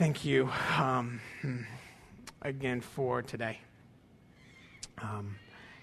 [0.00, 1.20] thank you um,
[2.40, 3.58] again for today.
[5.02, 5.36] Um,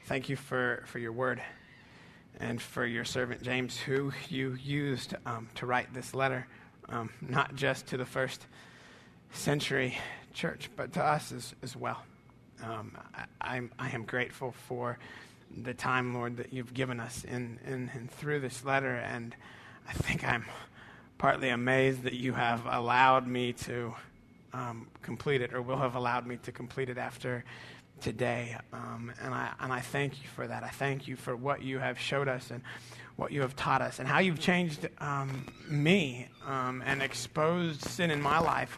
[0.06, 1.40] thank you for, for your word
[2.40, 6.48] and for your servant James, who you used um, to write this letter,
[6.90, 8.48] um, not just to the first
[9.34, 9.96] century
[10.34, 12.02] church, but to us as, as well.
[12.64, 14.98] Um, I, I'm, I am grateful for
[15.62, 19.36] the time, Lord, that you've given us in, in, in through this letter, and
[19.88, 20.46] I think I'm
[21.20, 23.94] partly amazed that you have allowed me to
[24.54, 27.44] um, complete it or will have allowed me to complete it after
[28.02, 28.56] today.
[28.74, 30.64] Um, and, I, and I thank you for that.
[30.64, 32.62] I thank you for what you have showed us and
[33.16, 38.12] what you have taught us and how you've changed um, me um, and exposed sin
[38.12, 38.78] in my life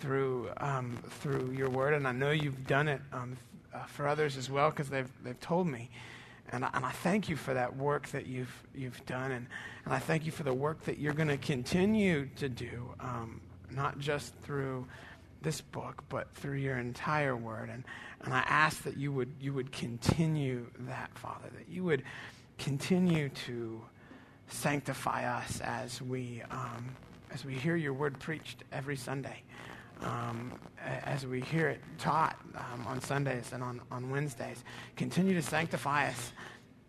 [0.00, 1.94] through, um, through your word.
[1.94, 3.36] And I know you've done it um,
[3.74, 5.88] uh, for others as well because they've, they've told me.
[6.52, 9.32] And I, and I thank you for that work that you've, you've done.
[9.32, 9.46] And,
[9.86, 13.40] and I thank you for the work that you're going to continue to do, um,
[13.74, 14.86] not just through
[15.42, 17.68] this book, but through your entire word.
[17.70, 17.84] And,
[18.22, 22.02] and I ask that you would, you would continue that, Father, that you would
[22.58, 23.82] continue to
[24.48, 26.96] sanctify us as we, um,
[27.32, 29.42] as we hear your word preached every Sunday
[30.02, 30.52] um,
[31.04, 34.62] as we hear it taught um, on Sundays and on, on Wednesdays.
[34.96, 36.32] Continue to sanctify us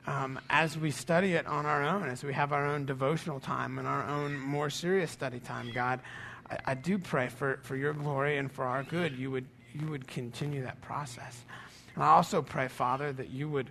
[0.07, 3.79] um, as we study it on our own, as we have our own devotional time
[3.79, 5.71] and our own more serious study time.
[5.73, 5.99] God,
[6.49, 9.87] I, I do pray for, for your glory and for our good, you would, you
[9.87, 11.43] would continue that process.
[11.95, 13.69] And I also pray, Father, that you would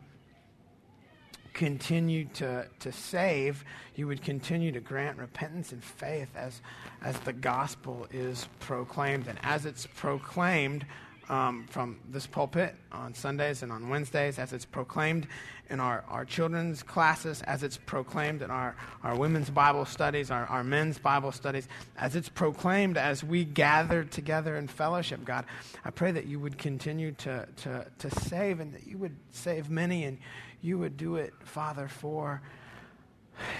[1.53, 3.65] continue to, to save,
[3.95, 6.61] you would continue to grant repentance and faith as,
[7.01, 9.29] as the gospel is proclaimed.
[9.29, 10.85] And as it's proclaimed
[11.29, 15.27] um, from this pulpit on Sundays and on Wednesdays, as it's proclaimed
[15.71, 20.45] in our, our children's classes, as it's proclaimed in our, our women's Bible studies, our,
[20.47, 25.47] our men's Bible studies, as it's proclaimed as we gather together in fellowship, God,
[25.85, 29.71] I pray that you would continue to, to, to save and that you would save
[29.71, 30.19] many and
[30.61, 32.43] you would do it, Father, for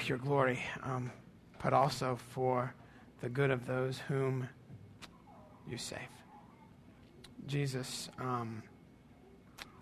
[0.07, 1.11] your glory, um,
[1.63, 2.75] but also for
[3.21, 4.49] the good of those whom
[5.69, 6.14] you save.
[7.47, 8.63] Jesus, um,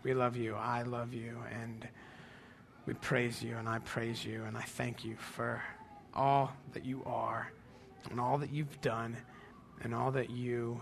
[0.03, 0.55] we love you.
[0.55, 1.37] I love you.
[1.53, 1.87] And
[2.87, 3.56] we praise you.
[3.56, 4.45] And I praise you.
[4.45, 5.62] And I thank you for
[6.15, 7.51] all that you are
[8.11, 9.17] and all that you've done
[9.83, 10.81] and all that you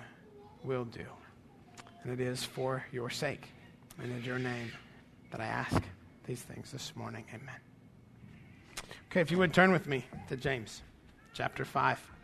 [0.64, 1.04] will do.
[2.02, 3.46] And it is for your sake
[4.02, 4.72] and in your name
[5.30, 5.82] that I ask
[6.24, 7.24] these things this morning.
[7.34, 7.56] Amen.
[9.10, 10.82] Okay, if you would turn with me to James
[11.34, 12.19] chapter 5.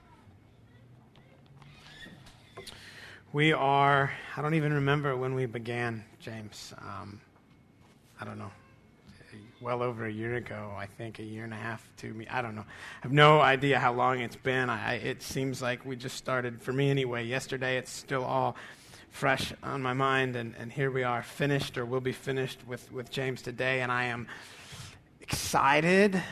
[3.37, 6.73] We are, I don't even remember when we began, James.
[6.79, 7.21] Um,
[8.19, 8.51] I don't know.
[9.61, 12.27] Well over a year ago, I think a year and a half, to me.
[12.31, 12.63] I don't know.
[12.63, 14.71] I have no idea how long it's been.
[14.71, 17.77] I, it seems like we just started, for me anyway, yesterday.
[17.77, 18.57] It's still all
[19.11, 22.91] fresh on my mind, and, and here we are, finished or will be finished with,
[22.91, 24.29] with James today, and I am
[25.21, 26.23] excited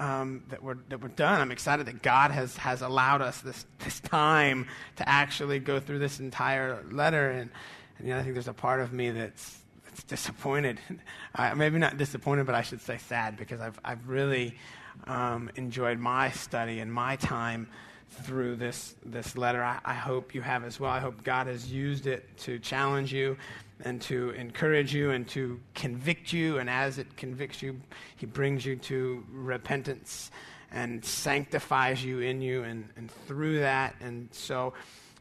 [0.00, 1.40] um, that, we're, that we're done.
[1.40, 4.66] I'm excited that God has, has allowed us this, this time
[4.96, 7.50] to actually go through this entire letter, and,
[7.98, 10.80] and you know, I think there's a part of me that's, that's disappointed.
[11.54, 14.56] maybe not disappointed, but I should say sad, because I've, I've really
[15.04, 17.68] um, enjoyed my study and my time
[18.08, 19.62] through this, this letter.
[19.62, 20.90] I, I, hope you have as well.
[20.90, 23.36] I hope God has used it to challenge you
[23.84, 26.58] and to encourage you and to convict you.
[26.58, 27.80] And as it convicts you,
[28.16, 30.30] He brings you to repentance
[30.72, 33.94] and sanctifies you in you and, and through that.
[34.00, 34.74] And so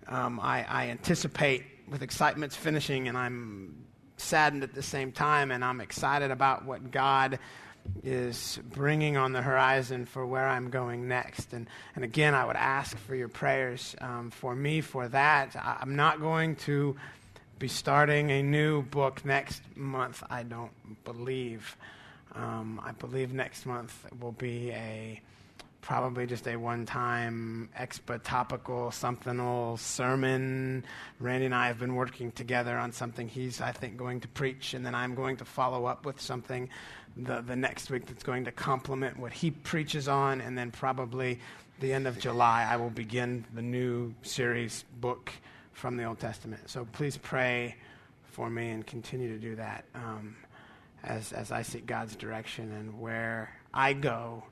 [0.07, 3.85] um, I, I anticipate with excitement finishing, and I'm
[4.17, 7.39] saddened at the same time, and I'm excited about what God
[8.03, 11.53] is bringing on the horizon for where I'm going next.
[11.53, 15.55] And, and again, I would ask for your prayers um, for me for that.
[15.55, 16.95] I, I'm not going to
[17.59, 20.71] be starting a new book next month, I don't
[21.03, 21.75] believe.
[22.33, 25.21] Um, I believe next month will be a
[25.81, 30.85] probably just a one time expa topical something sermon.
[31.19, 34.73] Randy and I have been working together on something he's, I think, going to preach,
[34.73, 36.69] and then I'm going to follow up with something
[37.17, 41.39] the, the next week that's going to complement what he preaches on, and then probably
[41.81, 45.31] the end of July, I will begin the new series book
[45.79, 46.69] from the Old Testament.
[46.69, 47.75] So please pray
[48.25, 50.35] for me and continue to do that um,
[51.05, 54.43] as, as I seek God's direction and where I go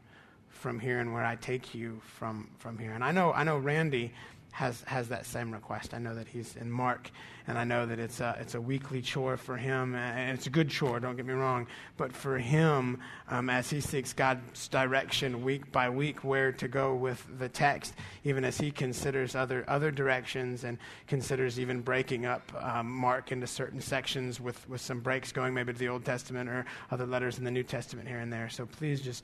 [0.47, 2.93] from here and where I take you from, from here.
[2.93, 4.13] And I know, I know Randy
[4.57, 5.93] has, has that same request.
[5.93, 7.11] I know that he's in Mark,
[7.45, 10.49] and I know that it's a, it's a weekly chore for him, and it's a
[10.49, 11.67] good chore, don't get me wrong.
[11.95, 12.97] But for him,
[13.29, 17.93] um, as he seeks God's direction week by week, where to go with the text,
[18.23, 23.45] even as he considers other, other directions and considers even breaking up um, Mark into
[23.45, 27.37] certain sections with, with some breaks going maybe to the Old Testament or other letters
[27.37, 28.49] in the New Testament here and there.
[28.49, 29.23] So please just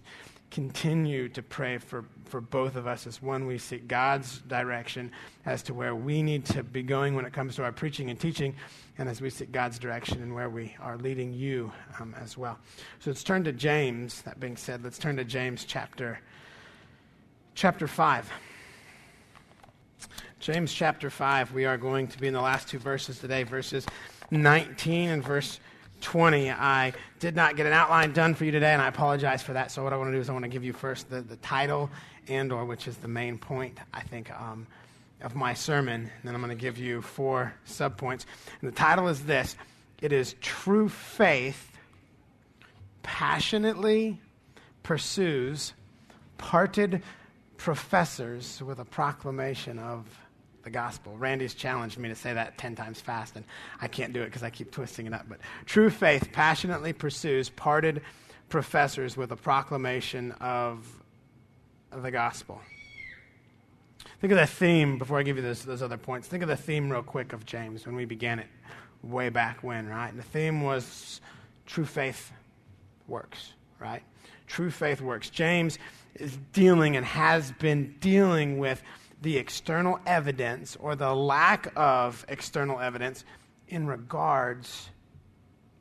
[0.53, 5.11] continue to pray for, for both of us as one, we seek God's direction
[5.47, 8.19] as to where we need to be going when it comes to our preaching and
[8.19, 8.55] teaching,
[8.99, 12.59] and as we seek God's direction and where we are leading you um, as well.
[12.99, 14.21] So let's turn to James.
[14.21, 16.19] That being said, let's turn to James chapter,
[17.55, 18.31] chapter 5.
[20.39, 23.87] James chapter 5, we are going to be in the last two verses today, verses
[24.29, 25.59] 19 and verse
[26.03, 26.51] 20.
[26.51, 29.71] I did not get an outline done for you today, and I apologize for that.
[29.71, 31.37] So what I want to do is I want to give you first the, the
[31.37, 31.89] title
[32.27, 34.67] and or which is the main point, I think, um,
[35.21, 36.01] of my sermon.
[36.01, 38.25] And then I'm going to give you four subpoints.
[38.61, 39.55] And the title is this.
[40.01, 41.71] It is True Faith
[43.01, 44.19] Passionately
[44.83, 45.73] Pursues
[46.37, 47.01] Parted
[47.57, 50.05] Professors with a Proclamation of
[50.63, 51.15] the gospel.
[51.17, 53.45] Randy's challenged me to say that 10 times fast, and
[53.81, 55.25] I can't do it because I keep twisting it up.
[55.27, 58.01] But true faith passionately pursues parted
[58.49, 60.87] professors with a proclamation of
[61.91, 62.61] the gospel.
[64.21, 66.55] Think of the theme, before I give you those, those other points, think of the
[66.55, 68.47] theme real quick of James when we began it
[69.01, 70.09] way back when, right?
[70.09, 71.19] And the theme was
[71.65, 72.31] true faith
[73.07, 74.01] works, right?
[74.47, 75.29] True faith works.
[75.29, 75.77] James
[76.15, 78.81] is dealing and has been dealing with
[79.23, 83.23] the external evidence or the lack of external evidence
[83.69, 84.89] in regards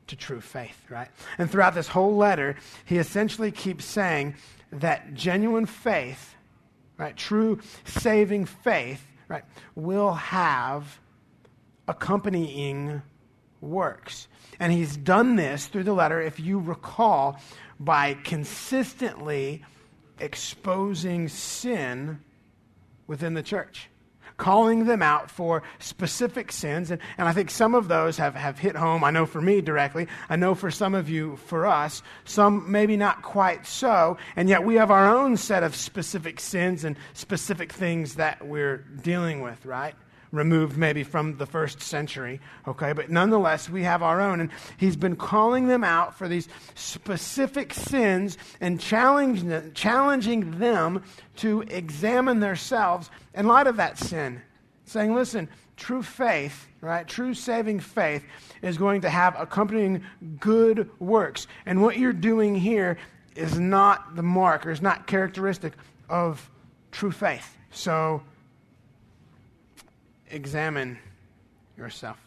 [0.07, 1.09] to true faith, right?
[1.37, 2.55] And throughout this whole letter,
[2.85, 4.35] he essentially keeps saying
[4.71, 6.35] that genuine faith,
[6.97, 9.43] right, true saving faith, right,
[9.75, 10.99] will have
[11.87, 13.01] accompanying
[13.59, 14.29] works.
[14.59, 17.41] And he's done this through the letter, if you recall,
[17.77, 19.65] by consistently
[20.17, 22.21] exposing sin
[23.13, 23.89] within the church,
[24.37, 26.89] calling them out for specific sins.
[26.89, 29.03] And, and I think some of those have, have hit home.
[29.03, 30.07] I know for me directly.
[30.29, 32.01] I know for some of you, for us.
[32.25, 34.17] Some maybe not quite so.
[34.35, 38.77] And yet we have our own set of specific sins and specific things that we're
[39.03, 39.93] dealing with, right?
[40.33, 42.91] Removed maybe from the first century, okay?
[42.91, 44.41] But nonetheless, we have our own.
[44.41, 51.03] And he's been calling them out for these specific sins and challenging, them
[51.37, 54.41] to examine themselves in light of that sin.
[54.85, 55.47] Saying, listen,
[55.77, 57.07] true faith, right?
[57.07, 58.25] True saving faith
[58.63, 60.03] is going to have accompanying
[60.39, 61.45] good works.
[61.67, 62.97] And what you're doing here
[63.35, 65.73] is not the mark or is not characteristic
[66.09, 66.49] of
[66.91, 67.55] true faith.
[67.71, 68.23] So
[70.33, 70.97] examine
[71.77, 72.17] yourself.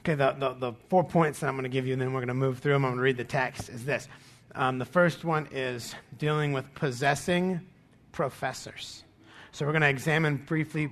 [0.00, 2.20] Okay, the, the, the, four points that I'm going to give you, and then we're
[2.20, 2.84] going to move through them.
[2.84, 4.08] I'm going to read the text, is this.
[4.54, 7.60] Um, the first one is dealing with possessing
[8.10, 9.04] professors.
[9.52, 10.90] So we're going to examine briefly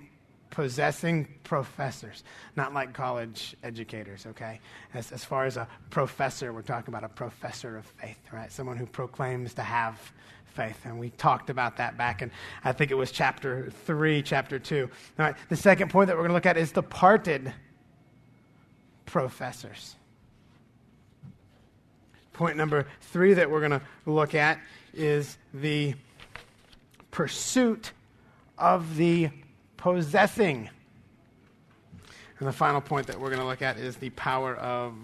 [0.50, 2.22] possessing professors,
[2.56, 4.60] not like college educators, okay?
[4.92, 8.50] As, as far as a professor, we're talking about a professor of faith, right?
[8.52, 10.12] Someone who proclaims to have
[10.50, 10.78] faith.
[10.84, 12.30] And we talked about that back in,
[12.64, 14.88] I think it was chapter 3, chapter 2.
[15.18, 17.52] All right, the second point that we're going to look at is the parted
[19.06, 19.96] professors.
[22.32, 24.60] Point number three that we're going to look at
[24.94, 25.94] is the
[27.10, 27.92] pursuit
[28.58, 29.30] of the
[29.76, 30.70] possessing.
[32.38, 34.94] And the final point that we're going to look at is the power of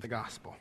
[0.00, 0.54] the gospel.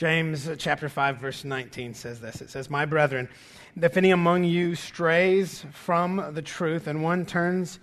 [0.00, 2.40] James chapter 5 verse 19 says this.
[2.40, 3.28] It says, "My brethren,
[3.78, 7.78] if any among you strays from the truth and one turns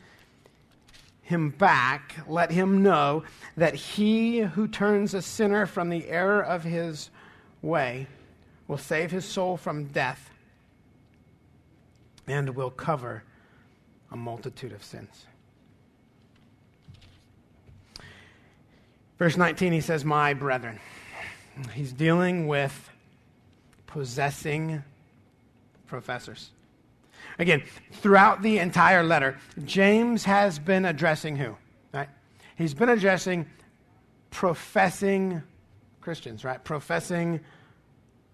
[1.22, 3.24] him back, let him know
[3.56, 7.12] that he who turns a sinner from the error of his
[7.62, 8.08] way
[8.68, 10.32] will save his soul from death
[12.26, 13.22] and will cover
[14.10, 15.28] a multitude of sins."
[19.20, 20.80] Verse 19 he says, "My brethren."
[21.74, 22.90] He's dealing with
[23.86, 24.84] possessing
[25.88, 26.52] professors.
[27.40, 31.56] Again, throughout the entire letter, James has been addressing who?
[31.94, 32.10] Right?
[32.58, 33.46] He's been addressing
[34.32, 35.42] professing
[36.02, 36.64] Christians, right?
[36.64, 37.40] Professing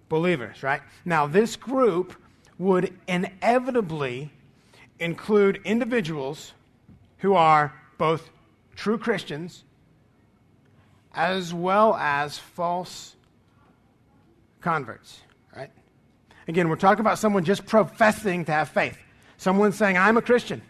[0.10, 0.82] believers, right?
[1.06, 2.15] Now, this group
[2.58, 4.32] would inevitably
[5.00, 6.53] include individuals
[7.18, 8.30] who are both
[8.75, 9.63] true Christians
[11.13, 13.15] as well as false
[14.62, 15.20] converts,
[15.55, 15.72] right?
[16.48, 18.98] Again, we're talking about someone just professing to have faith.
[19.38, 20.62] Someone saying, I'm a Christian.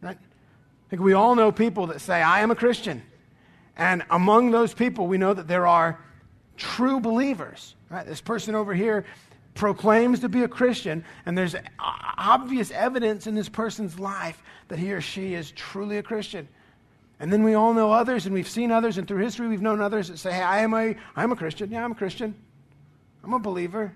[0.00, 0.16] Right?
[0.16, 3.02] I think we all know people that say, I am a Christian.
[3.76, 5.98] And among those people, we know that there are
[6.56, 7.74] true believers.
[7.88, 8.06] Right?
[8.06, 9.04] This person over here
[9.54, 14.92] proclaims to be a Christian, and there's obvious evidence in this person's life that he
[14.92, 16.48] or she is truly a Christian.
[17.20, 19.82] And then we all know others, and we've seen others, and through history we've known
[19.82, 21.70] others that say, Hey, I am a, I'm a Christian.
[21.70, 22.34] Yeah, I'm a Christian.
[23.22, 23.92] I'm a believer.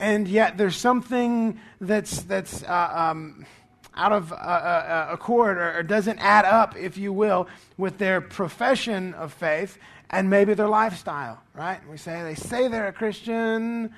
[0.00, 3.46] And yet there's something that's, that's uh, um,
[3.94, 8.20] out of uh, uh, accord or, or doesn't add up, if you will, with their
[8.20, 9.78] profession of faith
[10.10, 11.80] and maybe their lifestyle, right?
[11.88, 13.94] We say they say they're a Christian,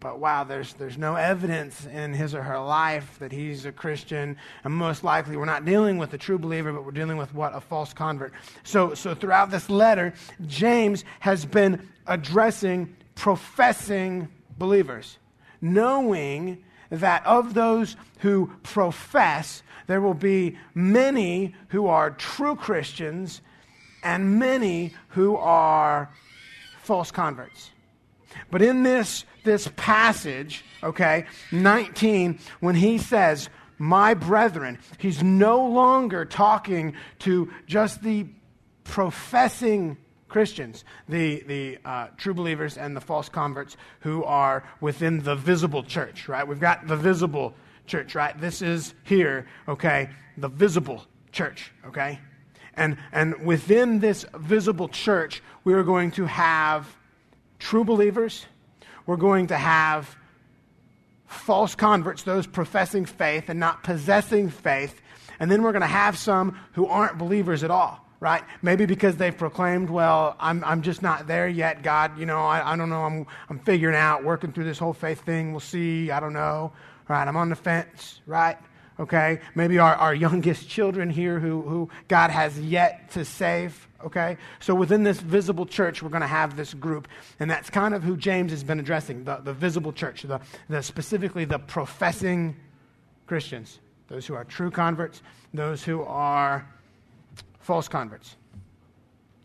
[0.00, 4.36] but wow, there's, there's no evidence in his or her life that he's a Christian.
[4.62, 7.54] And most likely, we're not dealing with a true believer, but we're dealing with what?
[7.54, 8.32] A false convert.
[8.62, 10.14] So, so throughout this letter,
[10.46, 15.18] James has been addressing professing believers,
[15.60, 23.40] knowing that of those who profess, there will be many who are true Christians
[24.04, 26.10] and many who are
[26.82, 27.70] false converts.
[28.50, 36.24] But in this, this passage, okay, 19, when he says, my brethren, he's no longer
[36.24, 38.26] talking to just the
[38.84, 39.96] professing
[40.28, 45.82] Christians, the, the uh, true believers and the false converts who are within the visible
[45.82, 46.46] church, right?
[46.46, 47.54] We've got the visible
[47.86, 48.38] church, right?
[48.38, 52.20] This is here, okay, the visible church, okay?
[52.74, 56.94] And, and within this visible church, we are going to have
[57.58, 58.46] true believers,
[59.06, 60.16] we're going to have
[61.26, 65.00] false converts, those professing faith and not possessing faith,
[65.40, 68.04] and then we're going to have some who aren't believers at all.
[68.20, 68.42] Right?
[68.62, 72.18] Maybe because they've proclaimed, well, I'm, I'm just not there yet, God.
[72.18, 73.04] You know, I, I don't know.
[73.04, 75.52] I'm, I'm figuring out, working through this whole faith thing.
[75.52, 76.10] We'll see.
[76.10, 76.72] I don't know.
[77.06, 77.28] Right?
[77.28, 78.20] I'm on the fence.
[78.26, 78.58] Right?
[78.98, 79.40] Okay?
[79.54, 84.36] Maybe our, our youngest children here who, who God has yet to save, okay?
[84.60, 87.08] So within this visible church, we're going to have this group.
[87.38, 90.82] And that's kind of who James has been addressing the, the visible church, the, the,
[90.82, 92.56] specifically the professing
[93.26, 93.78] Christians,
[94.08, 95.22] those who are true converts,
[95.54, 96.66] those who are
[97.60, 98.36] false converts.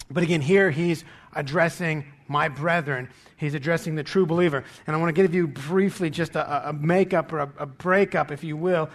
[0.10, 1.04] But again, here he's
[1.36, 3.10] addressing my brethren.
[3.38, 4.64] He's addressing the true believer.
[4.88, 8.32] And I want to give you briefly just a, a makeup or a, a breakup,
[8.32, 8.90] if you will,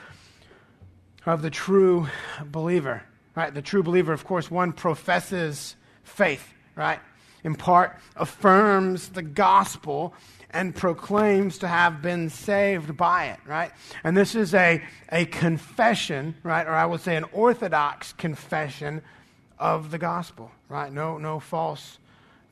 [1.28, 2.08] of the true
[2.46, 3.02] believer.
[3.34, 3.52] Right?
[3.52, 7.00] The true believer, of course, one professes faith, right?
[7.44, 10.14] In part, affirms the gospel
[10.50, 13.70] and proclaims to have been saved by it, right?
[14.02, 14.82] And this is a,
[15.12, 16.66] a confession, right?
[16.66, 19.02] Or I would say an orthodox confession
[19.58, 20.90] of the gospel, right?
[20.90, 21.98] No, no false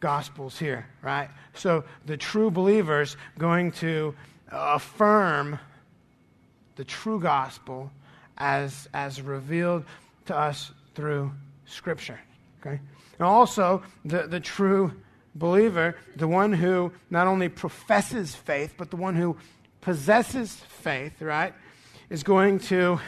[0.01, 1.31] gospels here, right?
[1.55, 4.15] So the true believers going to
[4.53, 5.59] affirm
[6.77, 7.91] the true gospel
[8.39, 9.85] as, as revealed
[10.27, 11.33] to us through
[11.67, 12.21] Scripture.
[12.61, 12.81] Okay?
[13.19, 14.93] And also, the, the true
[15.35, 19.37] believer, the one who not only professes faith, but the one who
[19.81, 21.55] possesses faith, right,
[22.11, 23.01] is going to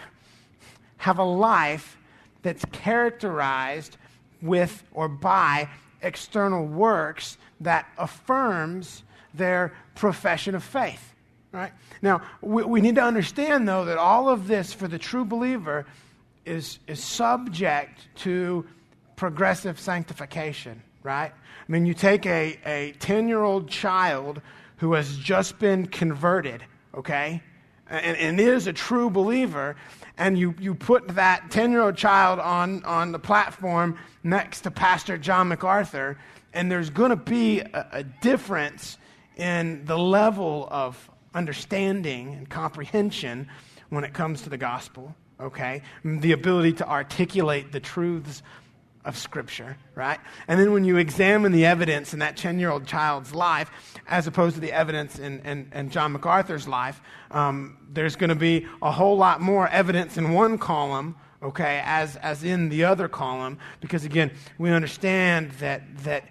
[0.98, 1.96] have a life
[2.42, 3.96] that's characterized
[4.42, 5.68] with or by
[6.02, 9.02] external works that affirms
[9.34, 11.14] their profession of faith.
[11.52, 11.72] Right?
[12.02, 15.86] Now, we, we need to understand, though, that all of this for the true believer
[16.44, 18.66] is, is subject to
[19.16, 21.32] progressive sanctification, right?
[21.32, 24.40] I mean, you take a, a 10 year old child
[24.76, 26.62] who has just been converted,
[26.94, 27.42] okay,
[27.90, 29.76] and, and is a true believer,
[30.16, 34.70] and you, you put that 10 year old child on, on the platform next to
[34.70, 36.18] Pastor John MacArthur,
[36.52, 38.98] and there's going to be a, a difference
[39.36, 43.48] in the level of, understanding and comprehension
[43.90, 45.82] when it comes to the gospel, okay?
[46.04, 48.42] The ability to articulate the truths
[49.04, 50.20] of Scripture, right?
[50.48, 53.70] And then when you examine the evidence in that 10 year old child's life,
[54.06, 58.36] as opposed to the evidence in, in, in John MacArthur's life, um, there's going to
[58.36, 63.08] be a whole lot more evidence in one column, okay, as, as in the other
[63.08, 66.24] column, because again, we understand that, that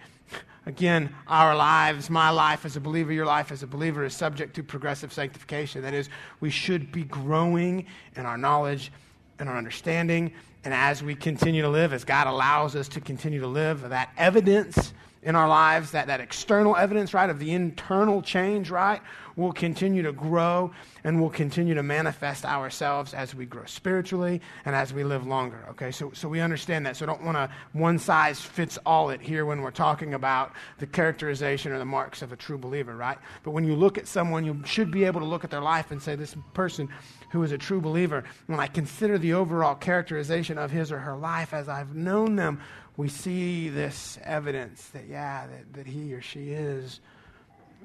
[0.68, 4.54] Again, our lives, my life as a believer, your life as a believer, is subject
[4.56, 5.82] to progressive sanctification.
[5.82, 6.10] That is,
[6.42, 7.86] we should be growing
[8.18, 8.92] in our knowledge
[9.40, 10.34] and our understanding.
[10.66, 14.10] And as we continue to live, as God allows us to continue to live, that
[14.18, 14.92] evidence
[15.24, 19.00] in our lives, that, that external evidence, right, of the internal change, right,
[19.38, 20.72] will continue to grow
[21.04, 25.64] and we'll continue to manifest ourselves as we grow spiritually and as we live longer.
[25.70, 26.98] Okay, so, so we understand that.
[26.98, 30.88] So don't want to one size fits all it here when we're talking about the
[30.88, 33.20] characterization or the marks of a true believer, right?
[33.44, 35.92] But when you look at someone, you should be able to look at their life
[35.92, 36.90] and say, this person
[37.30, 41.16] who is a true believer, when I consider the overall characterization of his or her
[41.16, 42.60] life as I've known them,
[42.96, 47.00] we see this evidence that, yeah, that, that he or she is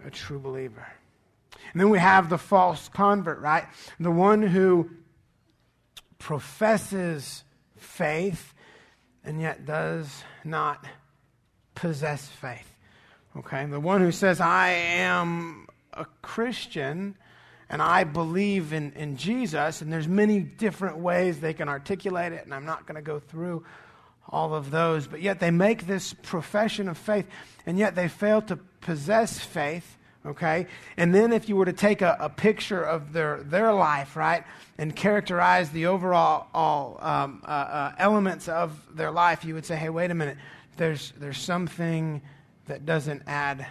[0.06, 0.86] a true believer.
[1.72, 3.64] And then we have the false convert, right?
[4.00, 4.90] The one who
[6.18, 7.44] professes
[7.76, 8.54] faith
[9.24, 10.84] and yet does not
[11.74, 12.68] possess faith.
[13.36, 13.64] Okay?
[13.66, 17.16] The one who says, I am a Christian
[17.72, 22.44] and I believe in, in Jesus, and there's many different ways they can articulate it,
[22.44, 23.64] and I'm not going to go through
[24.28, 27.26] all of those, but yet they make this profession of faith,
[27.64, 30.66] and yet they fail to possess faith, okay?
[30.96, 34.44] And then if you were to take a, a picture of their, their life, right,
[34.78, 39.76] and characterize the overall all, um, uh, uh, elements of their life, you would say,
[39.76, 40.38] hey, wait a minute,
[40.76, 42.22] there's, there's something
[42.66, 43.66] that doesn't add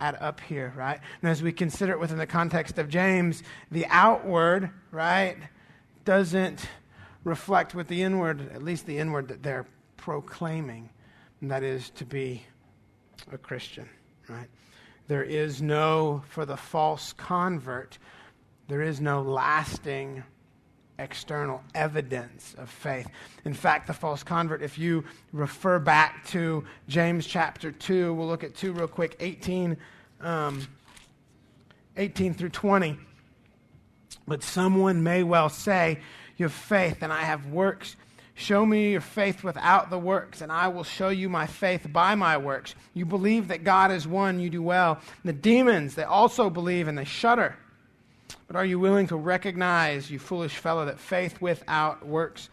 [0.00, 0.98] add up here, right?
[1.22, 5.36] And as we consider it within the context of James, the outward, right,
[6.04, 6.68] doesn't
[7.22, 10.90] reflect with the inward, at least the inward that they're proclaiming,
[11.40, 12.42] and that is to be
[13.32, 13.88] a Christian,
[14.28, 14.48] right?
[15.06, 17.98] There is no, for the false convert,
[18.68, 20.24] there is no lasting
[20.98, 23.08] external evidence of faith.
[23.44, 28.44] In fact, the false convert, if you refer back to James chapter 2, we'll look
[28.44, 29.76] at 2 real quick 18,
[30.20, 30.66] um,
[31.96, 32.98] 18 through 20.
[34.26, 35.98] But someone may well say,
[36.36, 37.96] You have faith, and I have works.
[38.36, 42.16] Show me your faith without the works, and I will show you my faith by
[42.16, 42.74] my works.
[42.92, 45.00] You believe that God is one, you do well.
[45.24, 47.56] The demons, they also believe and they shudder.
[48.48, 52.50] But are you willing to recognize, you foolish fellow, that faith without works,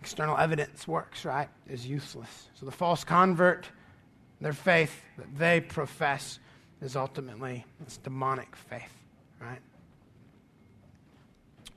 [0.00, 2.48] external evidence works, right, is useless?
[2.54, 3.68] So the false convert,
[4.40, 6.40] their faith that they profess
[6.82, 8.92] is ultimately it's demonic faith,
[9.40, 9.60] right?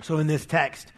[0.02, 0.92] So in this text,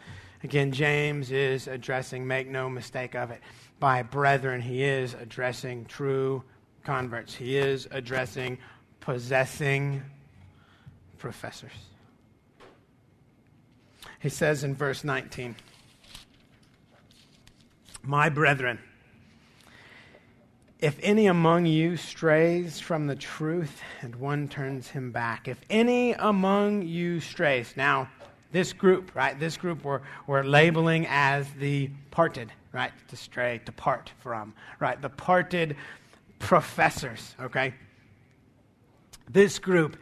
[0.45, 3.41] again, James is addressing, make no mistake of it,
[3.79, 6.43] by brethren, he is addressing true
[6.83, 7.33] converts.
[7.33, 8.59] He is addressing
[8.99, 10.03] possessing
[11.17, 11.71] professors.
[14.19, 15.55] He says in verse 19,
[18.03, 18.79] My brethren,
[20.79, 26.13] if any among you strays from the truth and one turns him back, if any
[26.13, 27.73] among you strays.
[27.75, 28.09] Now,
[28.55, 33.71] this group, right, this group we're, we're labeling as the parted, right, to stray, to
[33.73, 35.75] part from, right, the parted
[36.39, 37.73] professors, okay?
[39.29, 39.97] This group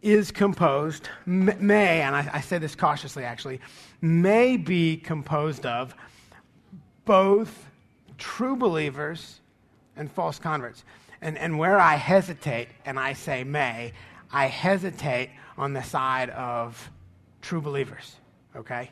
[0.00, 3.60] is composed, may, and I, I say this cautiously actually,
[4.00, 5.92] may be composed of
[7.04, 7.66] both
[8.16, 9.40] true believers
[9.96, 10.84] and false converts.
[11.20, 13.92] And, and where I hesitate, and I say may,
[14.30, 16.92] I hesitate on the side of
[17.42, 18.16] true believers,
[18.56, 18.90] okay?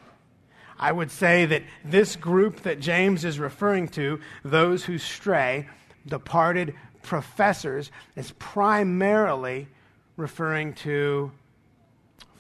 [0.79, 5.69] I would say that this group that James is referring to, those who stray,
[6.07, 9.69] departed professors, is primarily
[10.17, 11.31] referring to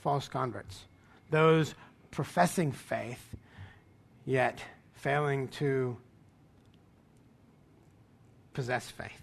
[0.02, 0.84] false converts,
[1.30, 1.74] those
[2.10, 3.24] professing faith,
[4.24, 4.62] yet
[4.94, 5.96] failing to
[8.52, 9.22] possess faith.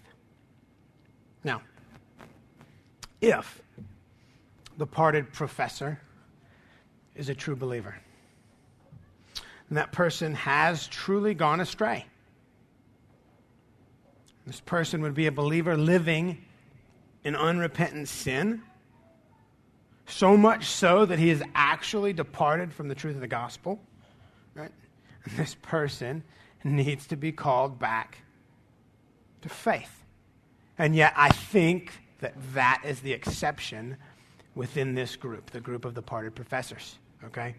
[1.44, 1.62] Now,
[3.20, 3.62] if
[4.76, 6.00] the parted professor
[7.18, 7.94] is a true believer,
[9.68, 12.06] and that person has truly gone astray,
[14.46, 16.38] this person would be a believer living
[17.22, 18.62] in unrepentant sin,
[20.06, 23.78] so much so that he has actually departed from the truth of the gospel.
[24.54, 24.72] Right?
[25.24, 26.24] And this person
[26.64, 28.22] needs to be called back
[29.42, 30.02] to faith.
[30.78, 33.98] And yet, I think that that is the exception
[34.54, 36.96] within this group, the group of departed professors.
[37.24, 37.54] Okay?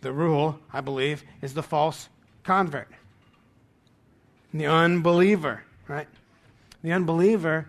[0.00, 2.08] The rule, I believe, is the false
[2.44, 2.88] convert,
[4.54, 6.08] the unbeliever, right?
[6.82, 7.68] The unbeliever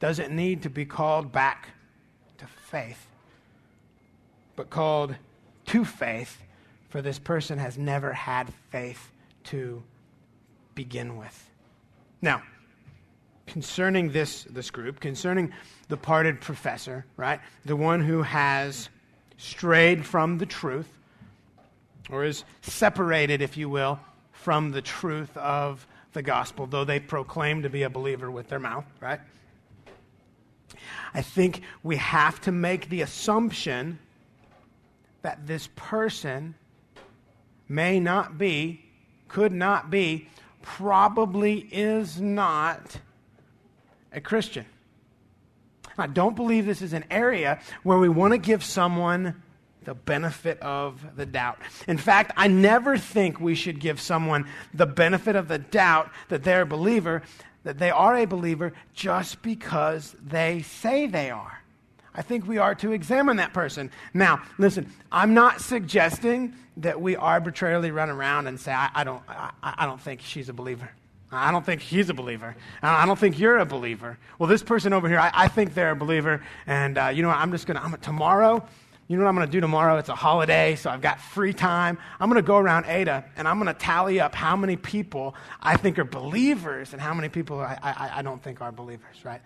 [0.00, 1.68] doesn't need to be called back
[2.38, 3.06] to faith,
[4.56, 5.14] but called
[5.66, 6.42] to faith,
[6.88, 9.12] for this person has never had faith
[9.44, 9.82] to
[10.74, 11.50] begin with.
[12.22, 12.42] Now,
[13.46, 15.52] concerning this, this group, concerning
[15.88, 18.88] the parted professor, right, the one who has
[19.38, 20.88] strayed from the truth,
[22.10, 23.98] or is separated, if you will,
[24.32, 28.58] from the truth of the gospel, though they proclaim to be a believer with their
[28.58, 29.20] mouth, right?
[31.14, 33.98] I think we have to make the assumption
[35.22, 36.54] that this person
[37.68, 38.84] may not be,
[39.28, 40.28] could not be,
[40.62, 42.98] probably is not
[44.12, 44.66] a Christian.
[45.98, 49.42] I don't believe this is an area where we want to give someone
[49.84, 51.58] the benefit of the doubt.
[51.86, 56.44] In fact, I never think we should give someone the benefit of the doubt that
[56.44, 57.22] they're a believer,
[57.64, 61.62] that they are a believer, just because they say they are.
[62.14, 63.90] I think we are to examine that person.
[64.12, 69.22] Now, listen, I'm not suggesting that we arbitrarily run around and say, I, I don't,
[69.28, 70.90] I, I don't think she's a believer.
[71.30, 72.56] I don't think he's a believer.
[72.82, 74.18] I don't think you're a believer.
[74.38, 76.42] Well, this person over here, I, I think they're a believer.
[76.66, 77.36] And uh, you know what?
[77.36, 78.66] I'm just going to, tomorrow,
[79.08, 79.98] you know what I'm going to do tomorrow?
[79.98, 81.98] It's a holiday, so I've got free time.
[82.20, 85.34] I'm going to go around Ada and I'm going to tally up how many people
[85.60, 89.24] I think are believers and how many people I, I, I don't think are believers,
[89.24, 89.40] right?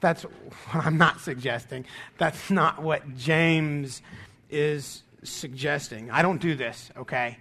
[0.00, 1.84] That's what I'm not suggesting.
[2.18, 4.02] That's not what James
[4.50, 6.10] is suggesting.
[6.10, 7.38] I don't do this, okay?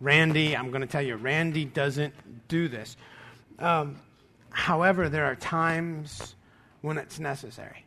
[0.00, 2.14] Randy, I'm going to tell you, Randy doesn't
[2.48, 2.96] do this.
[3.60, 4.00] Um,
[4.50, 6.34] however, there are times
[6.80, 7.84] when it's necessary.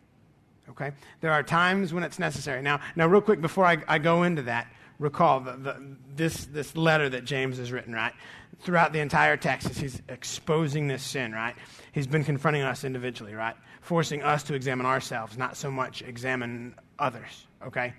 [0.70, 0.92] Okay?
[1.22, 2.62] There are times when it's necessary.
[2.62, 4.68] Now, now real quick, before I, I go into that,
[5.00, 8.14] recall the, the, this, this letter that James has written, right?
[8.62, 11.56] Throughout the entire text, he's exposing this sin, right?
[11.92, 13.56] He's been confronting us individually, right?
[13.82, 17.94] Forcing us to examine ourselves, not so much examine others, okay?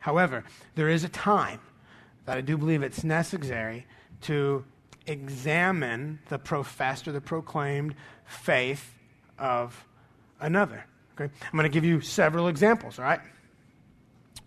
[0.00, 1.60] However, there is a time
[2.24, 3.86] that I do believe it's necessary
[4.22, 4.64] to
[5.08, 7.94] examine the professed or the proclaimed
[8.24, 8.94] faith
[9.38, 9.84] of
[10.40, 10.84] another.
[11.14, 11.32] Okay?
[11.44, 13.20] I'm going to give you several examples, all right?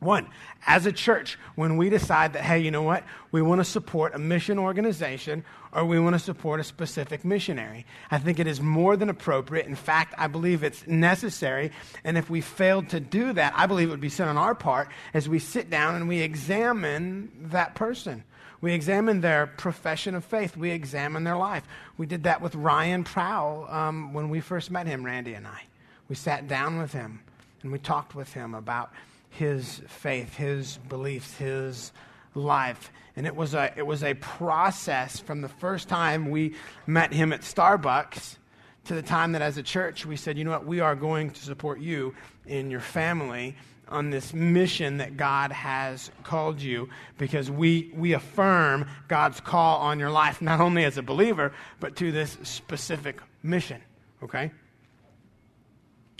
[0.01, 0.29] One,
[0.65, 4.15] as a church, when we decide that, hey, you know what, we want to support
[4.15, 8.59] a mission organization or we want to support a specific missionary, I think it is
[8.59, 9.67] more than appropriate.
[9.67, 11.71] In fact, I believe it's necessary.
[12.03, 14.55] And if we failed to do that, I believe it would be sin on our
[14.55, 18.23] part as we sit down and we examine that person.
[18.61, 20.55] We examined their profession of faith.
[20.55, 21.63] We examined their life.
[21.97, 25.63] We did that with Ryan Prowl um, when we first met him, Randy and I.
[26.07, 27.21] We sat down with him
[27.63, 28.91] and we talked with him about
[29.29, 31.91] his faith, his beliefs, his
[32.35, 32.91] life.
[33.15, 36.53] And it was a, it was a process from the first time we
[36.85, 38.37] met him at Starbucks
[38.85, 41.31] to the time that as a church we said, you know what, we are going
[41.31, 42.13] to support you
[42.45, 43.55] in your family
[43.91, 49.99] on this mission that God has called you because we, we affirm God's call on
[49.99, 53.81] your life, not only as a believer, but to this specific mission.
[54.23, 54.51] Okay?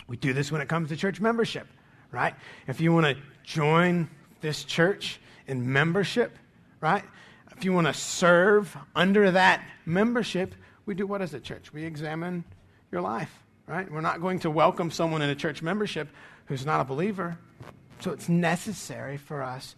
[0.06, 1.66] We do this when it comes to church membership,
[2.10, 2.34] right?
[2.66, 6.38] If you want to join this church in membership,
[6.80, 7.04] right?
[7.56, 10.54] If you want to serve under that membership,
[10.84, 11.72] we do what as a church?
[11.72, 12.44] We examine
[12.90, 13.32] your life,
[13.66, 13.90] right?
[13.90, 16.08] We're not going to welcome someone in a church membership
[16.46, 17.38] who's not a believer.
[18.02, 19.76] So it's necessary for us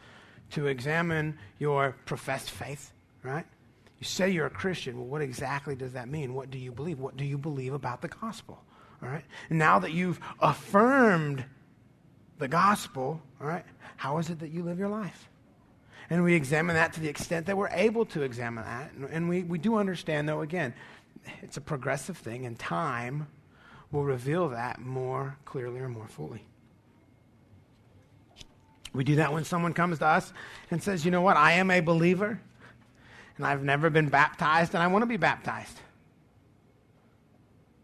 [0.53, 2.91] to examine your professed faith,
[3.23, 3.45] right?
[3.99, 4.97] You say you're a Christian.
[4.97, 6.33] Well, what exactly does that mean?
[6.33, 6.99] What do you believe?
[6.99, 8.63] What do you believe about the gospel?
[9.03, 9.25] All right?
[9.51, 11.45] now that you've affirmed
[12.39, 13.65] the gospel, all right,
[13.97, 15.29] how is it that you live your life?
[16.09, 18.93] And we examine that to the extent that we're able to examine that.
[19.11, 20.73] And we, we do understand, though, again,
[21.43, 23.27] it's a progressive thing, and time
[23.93, 26.47] will reveal that more clearly or more fully.
[28.95, 30.33] We do that when someone comes to us
[30.71, 32.41] and says, you know what, I am a believer
[33.37, 35.81] and I've never been baptized and I want to be baptized.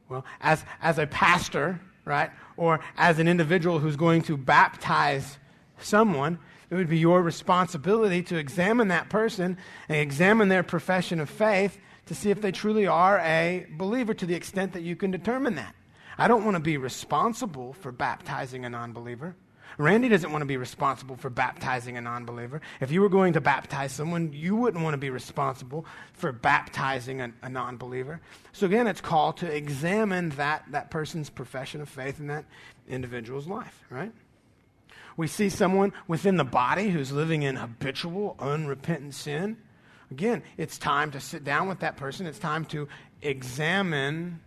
[0.08, 5.38] Well, as, as a pastor, right, or as an individual who's going to baptize
[5.80, 11.28] someone, it would be your responsibility to examine that person and examine their profession of
[11.28, 15.10] faith to see if they truly are a believer to the extent that you can
[15.10, 15.74] determine that.
[16.18, 19.34] I don't want to be responsible for baptizing a non believer.
[19.78, 22.60] Randy doesn't want to be responsible for baptizing a non believer.
[22.80, 27.20] If you were going to baptize someone, you wouldn't want to be responsible for baptizing
[27.20, 28.20] a, a non believer.
[28.52, 32.44] So, again, it's called to examine that, that person's profession of faith in that
[32.88, 34.12] individual's life, right?
[35.16, 39.58] We see someone within the body who's living in habitual, unrepentant sin.
[40.10, 42.26] Again, it's time to sit down with that person.
[42.26, 42.88] It's time to
[43.22, 44.40] examine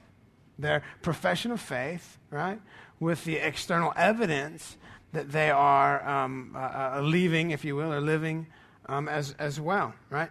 [0.57, 2.59] their profession of faith, right,
[2.99, 4.77] with the external evidence
[5.13, 6.60] that they are um, uh,
[6.97, 8.47] uh, leaving, if you will, or living
[8.88, 10.30] um, as, as well, right?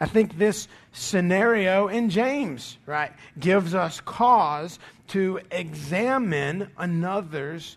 [0.00, 7.76] I think this scenario in James, right, gives us cause to examine another's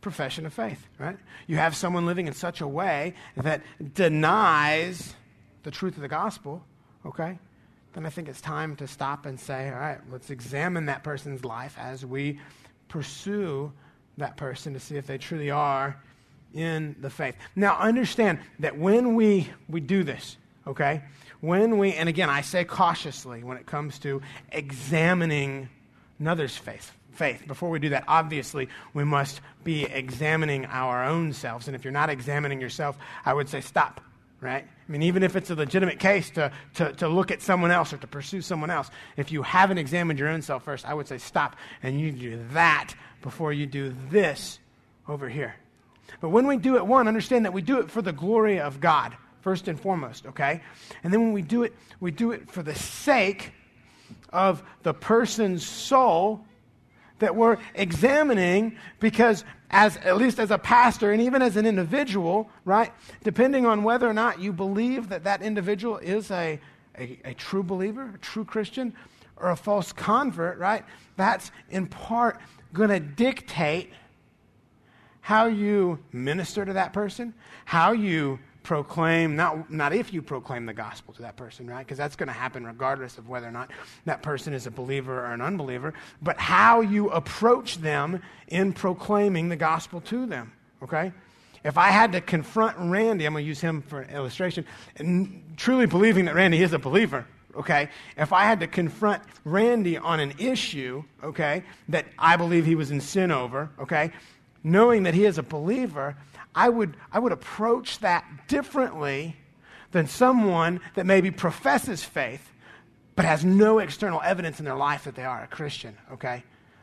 [0.00, 1.18] profession of faith, right?
[1.46, 3.62] You have someone living in such a way that
[3.94, 5.14] denies
[5.62, 6.64] the truth of the gospel,
[7.04, 7.38] okay?
[7.92, 11.44] Then I think it's time to stop and say, all right, let's examine that person's
[11.44, 12.40] life as we
[12.88, 13.72] pursue
[14.20, 15.96] that person to see if they truly are
[16.54, 17.36] in the faith.
[17.54, 21.02] Now, understand that when we, we do this, okay,
[21.40, 25.68] when we, and again, I say cautiously when it comes to examining
[26.18, 26.92] another's faith.
[27.12, 27.46] Faith.
[27.46, 31.66] Before we do that, obviously, we must be examining our own selves.
[31.66, 34.00] And if you're not examining yourself, I would say stop,
[34.40, 34.64] right?
[34.64, 37.92] I mean, even if it's a legitimate case to, to, to look at someone else
[37.92, 41.08] or to pursue someone else, if you haven't examined your own self first, I would
[41.08, 44.58] say stop and you do that before you do this
[45.08, 45.54] over here.
[46.20, 48.80] But when we do it, one, understand that we do it for the glory of
[48.80, 50.60] God, first and foremost, okay?
[51.02, 53.52] And then when we do it, we do it for the sake
[54.32, 56.44] of the person's soul
[57.20, 62.50] that we're examining because as at least as a pastor and even as an individual
[62.64, 66.58] right depending on whether or not you believe that that individual is a,
[66.98, 68.92] a, a, true believer a true christian
[69.36, 70.84] or a false convert right
[71.16, 72.40] that's in part
[72.72, 73.90] going to dictate
[75.20, 80.72] how you minister to that person how you proclaim, not, not if you proclaim the
[80.72, 81.86] gospel to that person, right?
[81.86, 83.70] Because that's going to happen regardless of whether or not
[84.04, 89.48] that person is a believer or an unbeliever, but how you approach them in proclaiming
[89.48, 90.52] the gospel to them,
[90.82, 91.12] okay?
[91.64, 95.54] If I had to confront Randy, I'm going to use him for an illustration, and
[95.56, 97.88] truly believing that Randy is a believer, okay?
[98.16, 102.90] If I had to confront Randy on an issue, okay, that I believe he was
[102.90, 104.12] in sin over, okay,
[104.62, 106.16] knowing that he is a believer,
[106.54, 109.36] I would, I would approach that differently
[109.92, 112.46] than someone that maybe professes faith
[113.16, 116.42] but has no external evidence in their life that they are a Christian, okay?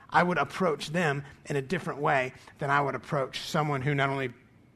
[0.09, 4.09] I would approach them in a different way than I would approach someone who not
[4.09, 4.31] only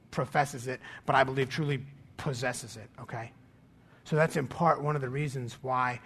[0.10, 1.86] professes it, but I believe truly
[2.17, 3.32] possesses it, okay?
[4.12, 6.02] So that's in part one of the reasons why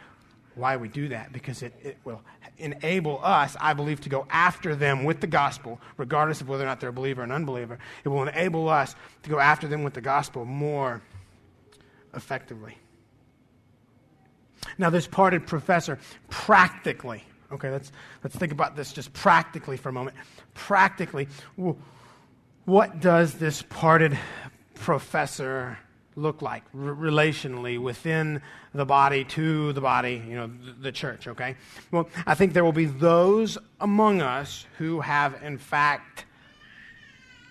[0.54, 2.22] why we do that because it, it will
[2.60, 6.68] enable us, I believe, to go after them with the gospel, regardless of whether or
[6.68, 7.80] not they're a believer or an unbeliever.
[8.04, 11.02] It will enable us to go after them with the gospel more
[12.14, 12.78] effectively.
[14.78, 15.98] Now, this parted professor,
[16.30, 17.92] practically, okay, let's,
[18.24, 20.16] let's think about this just practically for a moment.
[20.54, 21.28] Practically,
[22.66, 24.18] what does this parted
[24.76, 25.80] professor
[26.16, 28.42] look like r- relationally within
[28.74, 31.56] the body to the body, you know, the, the church, okay?
[31.92, 36.26] Well, I think there will be those among us who have, in fact,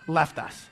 [0.07, 0.67] left us.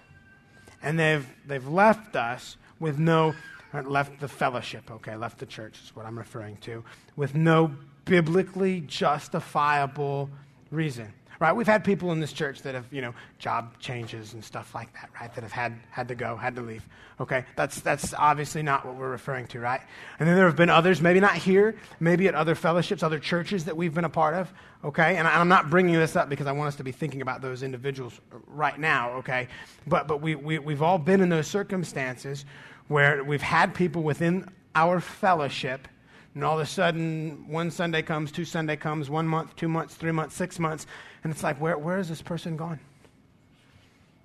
[0.82, 3.34] And they've, they've left us with no,
[3.72, 6.84] uh, left the fellowship, okay, left the church is what I'm referring to,
[7.16, 7.72] with no
[8.04, 10.28] biblically justifiable
[10.70, 11.56] reason right?
[11.56, 14.92] We've had people in this church that have, you know, job changes and stuff like
[14.92, 15.34] that, right?
[15.34, 16.88] That have had, had to go, had to leave.
[17.18, 17.44] Okay?
[17.56, 19.80] That's, that's obviously not what we're referring to, right?
[20.20, 23.64] And then there have been others, maybe not here, maybe at other fellowships, other churches
[23.64, 24.52] that we've been a part of,
[24.84, 25.16] okay?
[25.16, 27.64] And I'm not bringing this up because I want us to be thinking about those
[27.64, 29.48] individuals right now, okay?
[29.88, 32.44] But, but we, we, we've all been in those circumstances
[32.86, 35.88] where we've had people within our fellowship
[36.34, 39.94] and all of a sudden, one Sunday comes, two Sunday comes, one month, two months,
[39.94, 40.86] three months, six months,
[41.24, 42.80] and it's like, where, where is this person gone?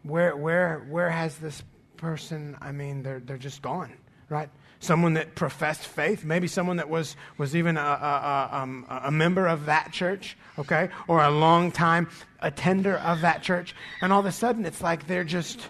[0.03, 1.63] Where, where, where has this
[1.97, 3.91] person, I mean, they're, they're just gone,
[4.29, 4.49] right?
[4.79, 9.11] Someone that professed faith, maybe someone that was, was even a, a, a, um, a
[9.11, 12.07] member of that church, okay, or a long time
[12.39, 15.67] attender of that church, and all of a sudden it's like they're just,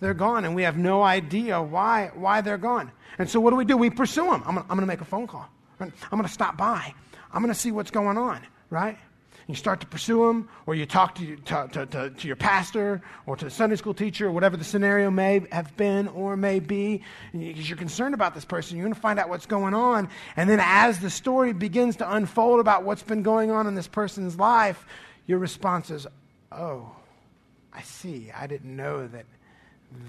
[0.00, 2.90] they're gone, and we have no idea why, why they're gone.
[3.18, 3.76] And so what do we do?
[3.76, 4.42] We pursue them.
[4.46, 5.48] I'm, going to make a phone call.
[5.80, 6.94] I'm going to stop by.
[7.32, 8.98] I'm going to see what's going on, right?
[9.46, 13.00] You start to pursue them, or you talk to, to, to, to, to your pastor
[13.26, 16.58] or to the Sunday school teacher, or whatever the scenario may have been or may
[16.58, 17.02] be,
[17.32, 18.76] because you're concerned about this person.
[18.76, 20.08] You're going to find out what's going on.
[20.36, 23.86] And then as the story begins to unfold about what's been going on in this
[23.86, 24.84] person's life,
[25.26, 26.08] your response is,
[26.50, 26.90] Oh,
[27.72, 28.32] I see.
[28.36, 29.26] I didn't know that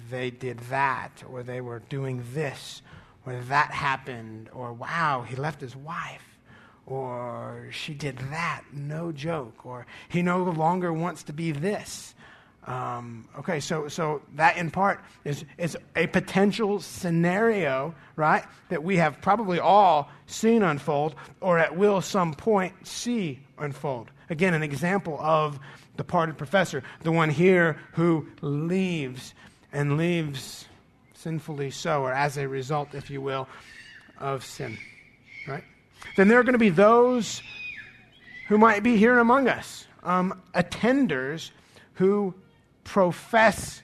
[0.10, 2.82] they did that, or they were doing this,
[3.28, 6.38] or that happened, or wow, he left his wife,
[6.86, 12.16] or she did that, no joke, or he no longer wants to be this.
[12.66, 18.98] Um, okay, so, so that in part is, is a potential scenario, right, that we
[18.98, 24.12] have probably all seen unfold or at will some point see unfold.
[24.30, 25.60] Again, an example of
[25.96, 29.34] the parted professor, the one here who leaves
[29.72, 30.68] and leaves
[31.18, 33.48] sinfully so, or as a result, if you will,
[34.20, 34.78] of sin.
[35.48, 35.64] Right?
[36.16, 37.42] Then there are going to be those
[38.48, 41.52] who might be here among us, um, attenders
[41.94, 42.34] who
[42.84, 43.82] profess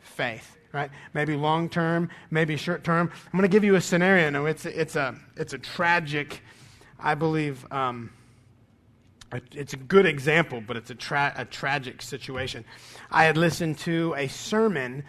[0.00, 0.56] faith.
[0.72, 0.90] Right?
[1.12, 3.10] Maybe long term, maybe short term.
[3.12, 4.30] I'm going to give you a scenario.
[4.30, 6.40] No, it's, it's, a, it's a tragic,
[6.98, 8.10] I believe, um,
[9.52, 12.64] it's a good example, but it's a, tra- a tragic situation.
[13.10, 15.04] I had listened to a sermon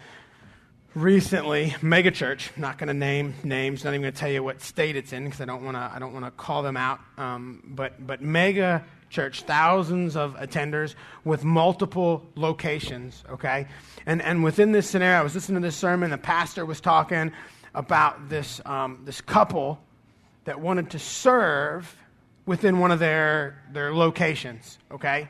[0.94, 2.56] recently, megachurch.
[2.56, 3.84] Not going to name names.
[3.84, 5.90] Not even going to tell you what state it's in because I don't want to.
[5.94, 7.00] I don't want to call them out.
[7.18, 13.24] Um, but but mega church, thousands of attenders with multiple locations.
[13.30, 13.66] Okay,
[14.06, 16.10] and and within this scenario, I was listening to this sermon.
[16.10, 17.32] The pastor was talking
[17.74, 19.80] about this um, this couple
[20.44, 21.96] that wanted to serve
[22.46, 25.28] within one of their, their locations, okay?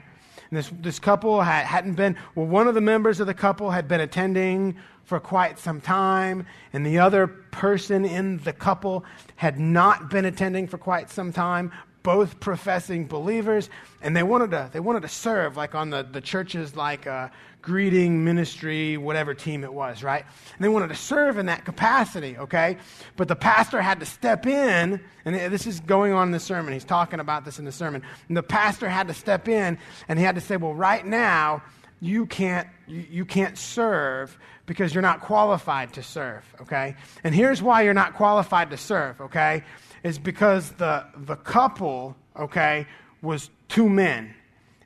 [0.54, 3.72] And this, this couple had, hadn't been, well, one of the members of the couple
[3.72, 9.58] had been attending for quite some time, and the other person in the couple had
[9.58, 11.72] not been attending for quite some time,
[12.04, 13.70] both professing believers,
[14.02, 17.28] and they wanted to, they wanted to serve, like on the, the church's like uh,
[17.62, 20.22] greeting ministry, whatever team it was, right?
[20.54, 22.76] And they wanted to serve in that capacity, okay?
[23.16, 26.74] But the pastor had to step in, and this is going on in the sermon.
[26.74, 28.02] He's talking about this in the sermon.
[28.28, 31.62] And the pastor had to step in, and he had to say, well, right now,
[32.00, 36.96] you can't, you, you can't serve because you're not qualified to serve, okay?
[37.22, 39.64] And here's why you're not qualified to serve, okay?
[40.04, 42.86] Is because the, the couple, okay,
[43.20, 44.34] was two men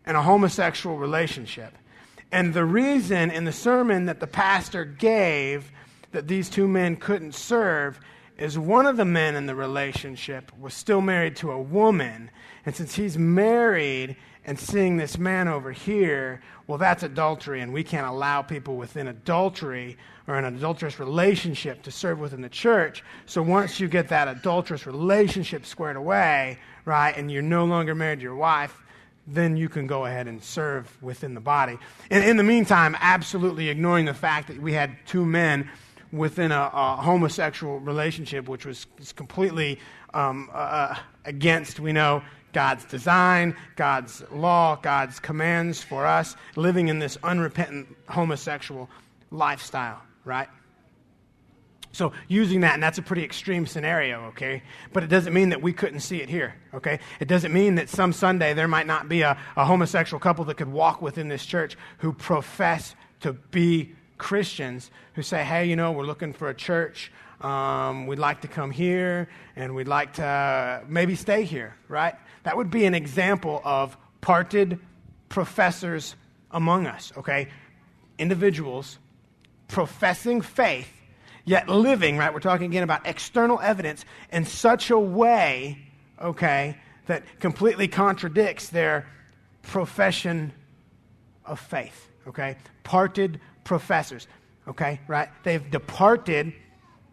[0.06, 1.74] in a homosexual relationship.
[2.32, 5.70] And the reason in the sermon that the pastor gave
[6.12, 8.00] that these two men couldn't serve
[8.38, 12.30] is one of the men in the relationship was still married to a woman.
[12.64, 14.16] And since he's married
[14.48, 19.08] and seeing this man over here, well, that's adultery, and we can't allow people within
[19.08, 23.04] adultery or an adulterous relationship to serve within the church.
[23.26, 28.20] So once you get that adulterous relationship squared away, right, and you're no longer married
[28.20, 28.74] to your wife,
[29.26, 31.76] then you can go ahead and serve within the body.
[32.10, 35.68] And in the meantime, absolutely ignoring the fact that we had two men
[36.10, 39.78] within a, a homosexual relationship, which was completely
[40.14, 40.94] um, uh,
[41.26, 47.88] against, we know, God's design, God's law, God's commands for us, living in this unrepentant
[48.08, 48.88] homosexual
[49.30, 50.48] lifestyle, right?
[51.92, 54.62] So, using that, and that's a pretty extreme scenario, okay?
[54.92, 57.00] But it doesn't mean that we couldn't see it here, okay?
[57.18, 60.56] It doesn't mean that some Sunday there might not be a, a homosexual couple that
[60.56, 65.92] could walk within this church who profess to be Christians, who say, hey, you know,
[65.92, 67.10] we're looking for a church.
[67.40, 72.14] Um, we'd like to come here, and we'd like to maybe stay here, right?
[72.48, 74.80] That would be an example of parted
[75.28, 76.16] professors
[76.50, 77.48] among us, okay?
[78.18, 78.98] Individuals
[79.68, 80.90] professing faith
[81.44, 82.32] yet living, right?
[82.32, 85.78] We're talking again about external evidence in such a way,
[86.18, 89.06] okay, that completely contradicts their
[89.60, 90.54] profession
[91.44, 92.56] of faith, okay?
[92.82, 94.26] Parted professors,
[94.66, 95.28] okay, right?
[95.42, 96.54] They've departed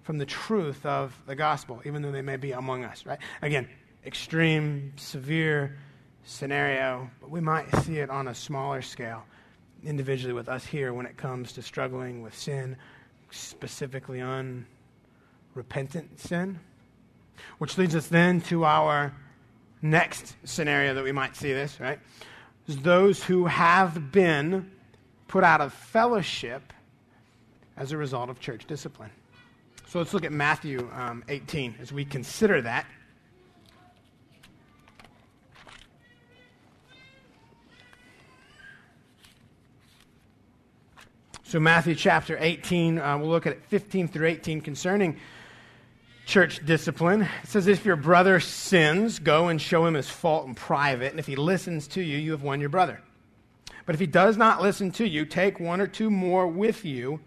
[0.04, 3.20] from the truth of the gospel, even though they may be among us, right?
[3.42, 3.68] Again,
[4.06, 5.78] extreme, severe
[6.24, 9.24] scenario, but we might see it on a smaller scale
[9.84, 12.76] individually with us here when it comes to struggling with sin
[13.32, 14.66] specifically on
[15.54, 16.60] repentant sin.
[17.58, 19.14] Which leads us then to our
[19.82, 22.00] next scenario that we might see this, right?
[22.68, 24.72] Is those who have been
[25.28, 26.74] put out of fellowship
[27.78, 29.12] as a result of church discipline.
[29.88, 32.86] So let's look at Matthew um, 18 as we consider that.
[41.56, 45.16] So, Matthew chapter 18, uh, we'll look at 15 through 18 concerning
[46.26, 47.22] church discipline.
[47.22, 51.20] It says, If your brother sins, go and show him his fault in private, and
[51.22, 53.00] if he listens to you, you have won your brother.
[53.86, 57.22] But if he does not listen to you, take one or two more with you,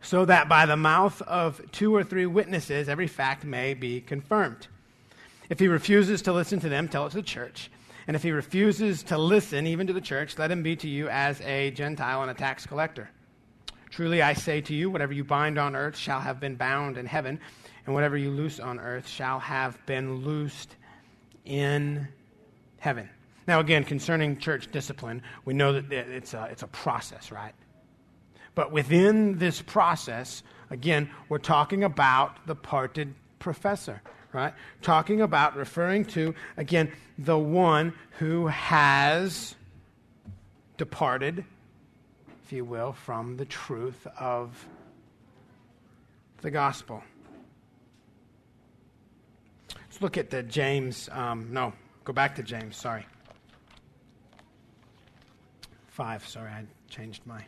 [0.00, 4.66] so that by the mouth of two or three witnesses every fact may be confirmed.
[5.50, 7.70] If he refuses to listen to them, tell it to the church.
[8.06, 11.08] And if he refuses to listen, even to the church, let him be to you
[11.08, 13.10] as a Gentile and a tax collector.
[13.90, 17.06] Truly I say to you, whatever you bind on earth shall have been bound in
[17.06, 17.40] heaven,
[17.84, 20.76] and whatever you loose on earth shall have been loosed
[21.44, 22.06] in
[22.78, 23.08] heaven.
[23.48, 27.54] Now, again, concerning church discipline, we know that it's a, it's a process, right?
[28.54, 34.02] But within this process, again, we're talking about the parted professor
[34.36, 34.52] right?
[34.82, 39.54] Talking about, referring to, again, the one who has
[40.76, 41.42] departed,
[42.44, 44.68] if you will, from the truth of
[46.42, 47.02] the gospel.
[49.74, 51.08] Let's look at the James.
[51.10, 51.72] Um, no,
[52.04, 53.06] go back to James, sorry.
[55.88, 57.42] Five, sorry, I changed my.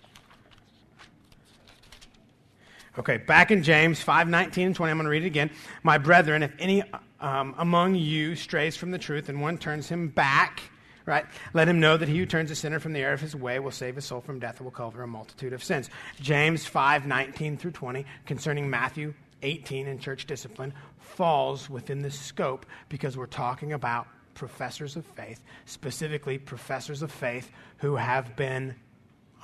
[2.98, 5.50] Okay, back in James 5 19 and 20, I'm going to read it again.
[5.84, 6.82] My brethren, if any
[7.20, 10.62] um, among you strays from the truth and one turns him back,
[11.06, 11.24] right,
[11.54, 13.60] let him know that he who turns a sinner from the error of his way
[13.60, 15.90] will save his soul from death and will cover a multitude of sins.
[16.20, 22.66] James 5 19 through 20, concerning Matthew 18 and church discipline, falls within the scope
[22.88, 28.74] because we're talking about professors of faith, specifically professors of faith who have been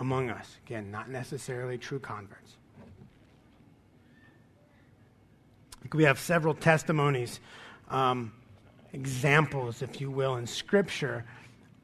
[0.01, 0.57] among us.
[0.67, 2.57] Again, not necessarily true converts.
[5.93, 7.41] We have several testimonies,
[7.89, 8.33] um,
[8.93, 11.25] examples, if you will, in Scripture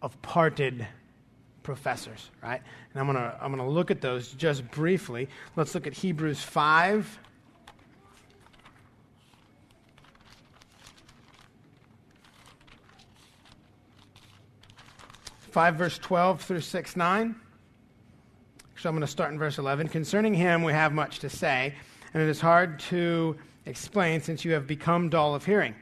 [0.02, 0.86] of parted
[1.62, 2.60] professors, right?
[2.92, 5.28] And I'm going to I'm going to look at those just briefly.
[5.56, 7.18] Let's look at Hebrews 5
[15.50, 17.34] 5, verse 12 through 6, 9.
[18.76, 19.88] So I'm going to start in verse 11.
[19.88, 21.74] Concerning him, we have much to say,
[22.14, 23.36] and it is hard to
[23.66, 25.74] explain since you have become dull of hearing.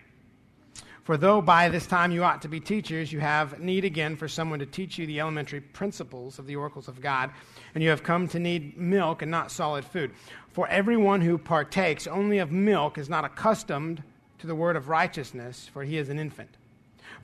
[1.05, 4.29] For though by this time you ought to be teachers, you have need again for
[4.29, 7.31] someone to teach you the elementary principles of the oracles of God,
[7.74, 10.11] and you have come to need milk and not solid food.
[10.51, 14.03] For everyone who partakes only of milk is not accustomed
[14.41, 16.51] to the word of righteousness, for he is an infant.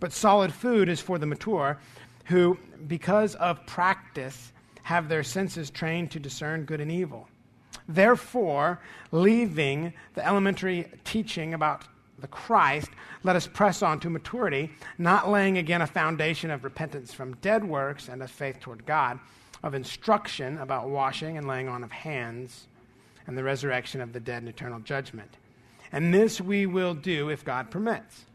[0.01, 1.79] But solid food is for the mature
[2.25, 4.53] who, because of practice,
[4.83, 7.29] have their senses trained to discern good and evil.
[7.89, 8.81] Therefore,
[9.13, 11.85] leaving the elementary teaching about
[12.19, 12.89] the Christ,
[13.23, 17.65] let us press on to maturity, not laying again a foundation of repentance from dead
[17.65, 19.19] works and of faith toward God,
[19.63, 22.67] of instruction about washing and laying on of hands,
[23.27, 25.37] and the resurrection of the dead and eternal judgment.
[25.93, 28.27] And this we will do if God permits.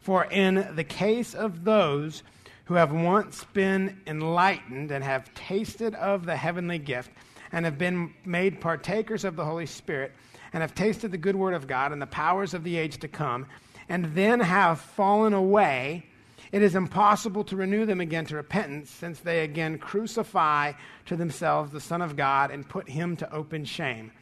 [0.00, 2.22] For in the case of those
[2.66, 7.10] who have once been enlightened and have tasted of the heavenly gift
[7.52, 10.12] and have been made partakers of the Holy Spirit
[10.52, 13.08] and have tasted the good word of God and the powers of the age to
[13.08, 13.46] come,
[13.88, 16.06] and then have fallen away,
[16.52, 20.72] it is impossible to renew them again to repentance, since they again crucify
[21.06, 24.12] to themselves the Son of God and put him to open shame.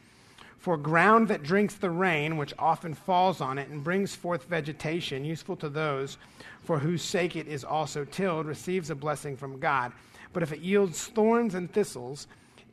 [0.57, 5.23] For ground that drinks the rain, which often falls on it and brings forth vegetation,
[5.23, 6.17] useful to those
[6.63, 9.93] for whose sake it is also tilled, receives a blessing from God.
[10.33, 12.27] But if it yields thorns and thistles,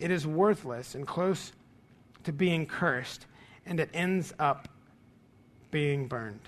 [0.04, 1.50] it is worthless and close
[2.24, 3.24] to being cursed,
[3.64, 4.68] and it ends up
[5.70, 6.46] being burned.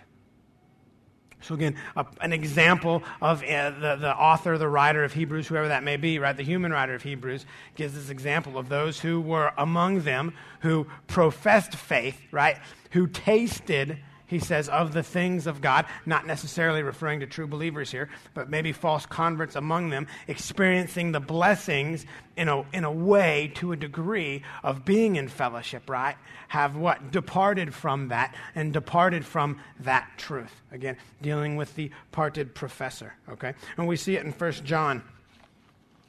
[1.40, 5.68] So, again, a, an example of uh, the, the author, the writer of Hebrews, whoever
[5.68, 6.36] that may be, right?
[6.36, 7.46] The human writer of Hebrews
[7.76, 12.58] gives this example of those who were among them who professed faith, right?
[12.90, 17.90] Who tasted he says, of the things of God, not necessarily referring to true believers
[17.90, 22.04] here, but maybe false converts among them, experiencing the blessings
[22.36, 26.16] in a, in a way, to a degree, of being in fellowship, right?
[26.48, 27.12] Have what?
[27.12, 30.60] Departed from that and departed from that truth.
[30.72, 33.54] Again, dealing with the parted professor, okay?
[33.76, 35.02] And we see it in First John.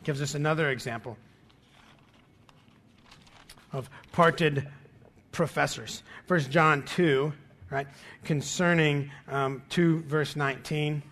[0.04, 1.18] Gives us another example
[3.74, 4.68] of parted
[5.32, 6.02] professors.
[6.26, 7.34] First John 2
[7.70, 7.88] right?
[8.24, 11.04] Concerning um, 2 verse 19,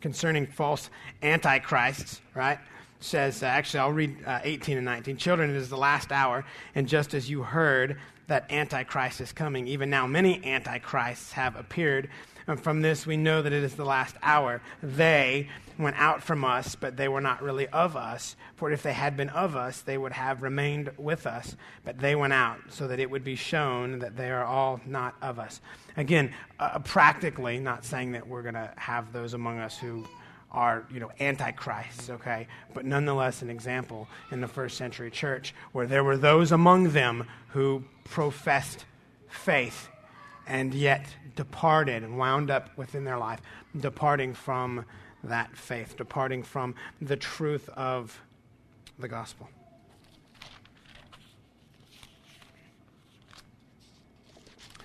[0.00, 0.90] concerning false
[1.22, 2.58] antichrists, right?
[3.00, 5.16] Says, uh, actually, I'll read uh, 18 and 19.
[5.16, 6.44] Children, it is the last hour,
[6.74, 7.98] and just as you heard
[8.28, 12.08] that Antichrist is coming, even now many antichrists have appeared.
[12.46, 14.60] And from this, we know that it is the last hour.
[14.82, 18.36] They went out from us, but they were not really of us.
[18.56, 21.56] For if they had been of us, they would have remained with us.
[21.84, 25.14] But they went out, so that it would be shown that they are all not
[25.22, 25.60] of us.
[25.96, 30.04] Again, uh, practically, not saying that we're going to have those among us who
[30.50, 32.46] are, you know, antichrists, okay?
[32.74, 37.26] But nonetheless, an example in the first century church where there were those among them
[37.48, 38.84] who professed
[39.28, 39.88] faith
[40.52, 43.40] and yet departed and wound up within their life,
[43.80, 44.84] departing from
[45.24, 48.20] that faith, departing from the truth of
[48.98, 49.48] the gospel.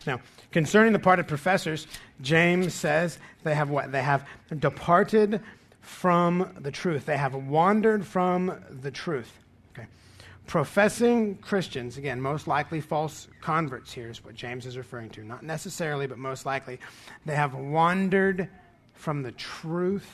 [0.06, 0.22] Now,
[0.54, 1.86] concerning the part of professors,
[2.22, 3.92] James says they have what?
[3.92, 4.26] They have
[4.58, 5.42] departed
[5.82, 7.06] from the truth.
[7.06, 9.38] They have wandered from the truth
[10.48, 15.24] professing Christians, again, most likely false converts here is what James is referring to.
[15.24, 16.80] Not necessarily, but most likely,
[17.26, 18.50] they have wandered
[18.94, 20.10] from the truth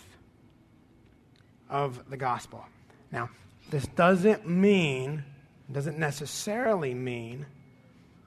[1.69, 2.65] of the gospel.
[3.11, 3.29] Now,
[3.69, 5.23] this doesn't mean,
[5.71, 7.45] doesn't necessarily mean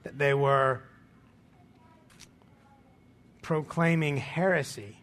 [0.05, 0.83] that they were
[3.43, 4.97] proclaiming heresy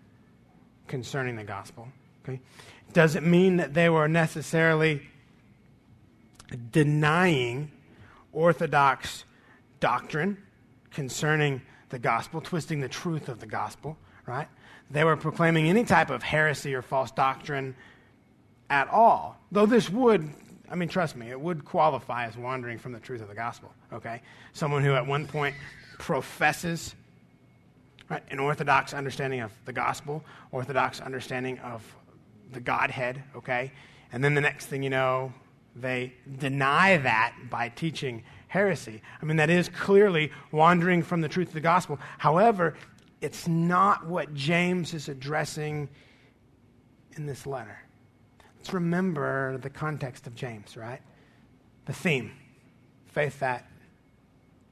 [0.88, 1.88] concerning the gospel.
[2.24, 2.40] Okay?
[2.94, 5.02] Doesn't mean that they were necessarily
[6.58, 7.72] denying
[8.32, 9.26] orthodox
[9.80, 10.38] doctrine
[10.92, 14.48] concerning the gospel, twisting the truth of the gospel, right?
[14.90, 17.76] They were proclaiming any type of heresy or false doctrine
[18.70, 19.38] at all.
[19.52, 20.30] Though this would,
[20.70, 23.72] I mean, trust me, it would qualify as wandering from the truth of the gospel,
[23.92, 24.22] okay?
[24.54, 25.56] Someone who at one point
[26.00, 26.96] professes
[28.10, 31.82] right, an orthodox understanding of the gospel, orthodox understanding of
[32.52, 33.72] the Godhead, okay?
[34.12, 35.34] And then the next thing you know,
[35.76, 39.02] they deny that by teaching heresy.
[39.22, 42.00] I mean, that is clearly wandering from the truth of the gospel.
[42.20, 42.76] However,
[43.22, 45.90] it's not what James is addressing
[47.16, 47.78] in this letter.
[48.58, 51.02] Let's remember the context of James, right?
[51.86, 52.32] The theme
[53.08, 53.70] faith that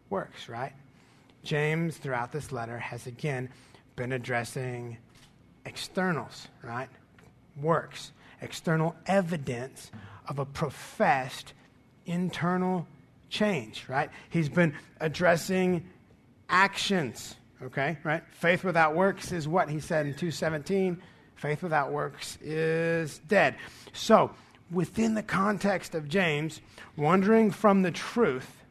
[0.09, 0.73] works, right?
[1.43, 3.49] James, throughout this letter, has again
[3.95, 4.97] been addressing
[5.65, 6.89] externals, right?
[7.59, 9.91] Works, external evidence
[10.31, 11.51] of a professed
[12.05, 12.87] internal
[13.27, 14.09] change, right?
[14.29, 15.85] He's been addressing
[16.47, 18.23] actions, okay, right?
[18.31, 21.01] Faith without works is what he said in 217.
[21.35, 23.57] Faith without works is dead.
[23.91, 24.31] So,
[24.71, 26.61] within the context of James,
[26.95, 28.63] wandering from the truth,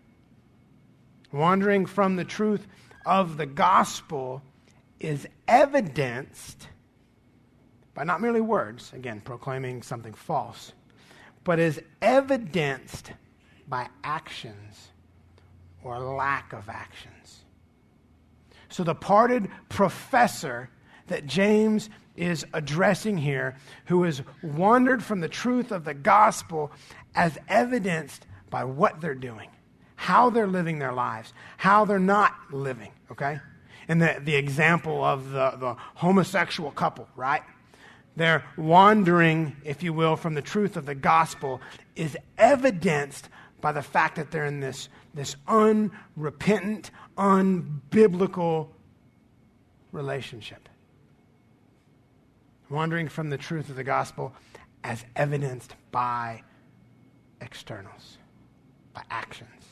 [1.31, 2.67] wandering from the truth
[3.05, 4.41] of the gospel
[4.99, 6.69] is evidenced
[7.93, 10.73] by not merely words, again, proclaiming something false,
[11.45, 13.13] but is evidenced
[13.69, 14.89] by actions
[15.83, 17.45] or lack of actions.
[18.69, 20.71] So the parted professor
[21.09, 26.71] that James is addressing here, who has wandered from the truth of the gospel,
[27.15, 29.49] as evidenced by what they're doing,
[29.97, 33.39] how they're living their lives, how they're not living, okay?
[33.89, 37.43] And the, the example of the, the homosexual couple, right?
[38.17, 41.61] They're wandering, if you will, from the truth of the gospel
[41.97, 43.29] is evidenced
[43.61, 48.69] by the fact that they're in this, this unrepentant, unbiblical
[49.93, 50.69] relationship.
[52.69, 54.33] Wandering from the truth of the gospel
[54.85, 56.43] as evidenced by
[57.41, 58.19] externals,
[58.95, 59.65] by actions,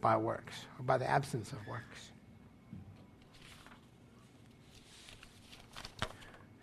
[0.00, 2.10] by works, or by the absence of works.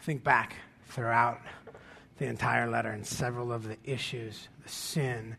[0.01, 0.55] Think back
[0.87, 1.39] throughout
[2.17, 5.35] the entire letter and several of the issues, the sin,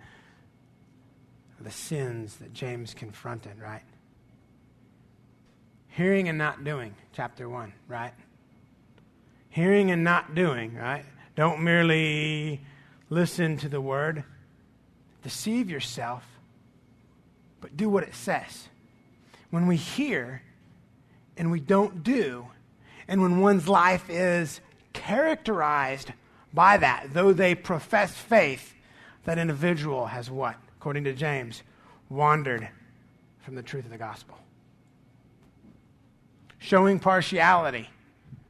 [1.60, 3.82] the sins that James confronted, right?
[5.88, 8.14] Hearing and not doing, chapter 1, right?
[9.50, 11.04] Hearing and not doing, right?
[11.34, 12.60] Don't merely
[13.10, 14.22] listen to the word,
[15.22, 16.24] deceive yourself,
[17.60, 18.68] but do what it says.
[19.50, 20.42] When we hear
[21.36, 22.46] and we don't do,
[23.12, 24.62] and when one's life is
[24.94, 26.12] characterized
[26.54, 28.74] by that, though they profess faith,
[29.24, 30.56] that individual has what?
[30.78, 31.62] According to James,
[32.08, 32.66] wandered
[33.40, 34.38] from the truth of the gospel.
[36.56, 37.90] Showing partiality,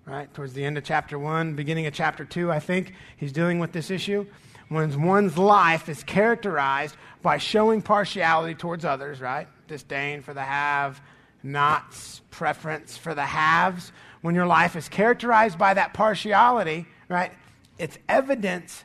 [0.07, 0.33] right?
[0.33, 3.73] Towards the end of chapter 1, beginning of chapter 2, I think he's dealing with
[3.73, 4.27] this issue.
[4.69, 9.49] When one's life is characterized by showing partiality towards others, right?
[9.67, 11.01] Disdain for the have,
[11.43, 13.91] nots, preference for the haves,
[14.23, 17.33] when your life is characterized by that partiality, right,
[17.79, 18.85] it's evidence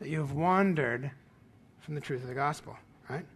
[0.00, 1.10] that you have wandered
[1.80, 2.76] from the truth of the gospel,
[3.08, 3.26] right?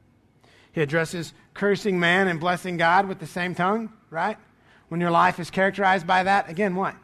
[0.73, 4.39] He addresses cursing man and blessing God with the same tongue, right?
[4.89, 6.97] When your life is characterized by that, again, what?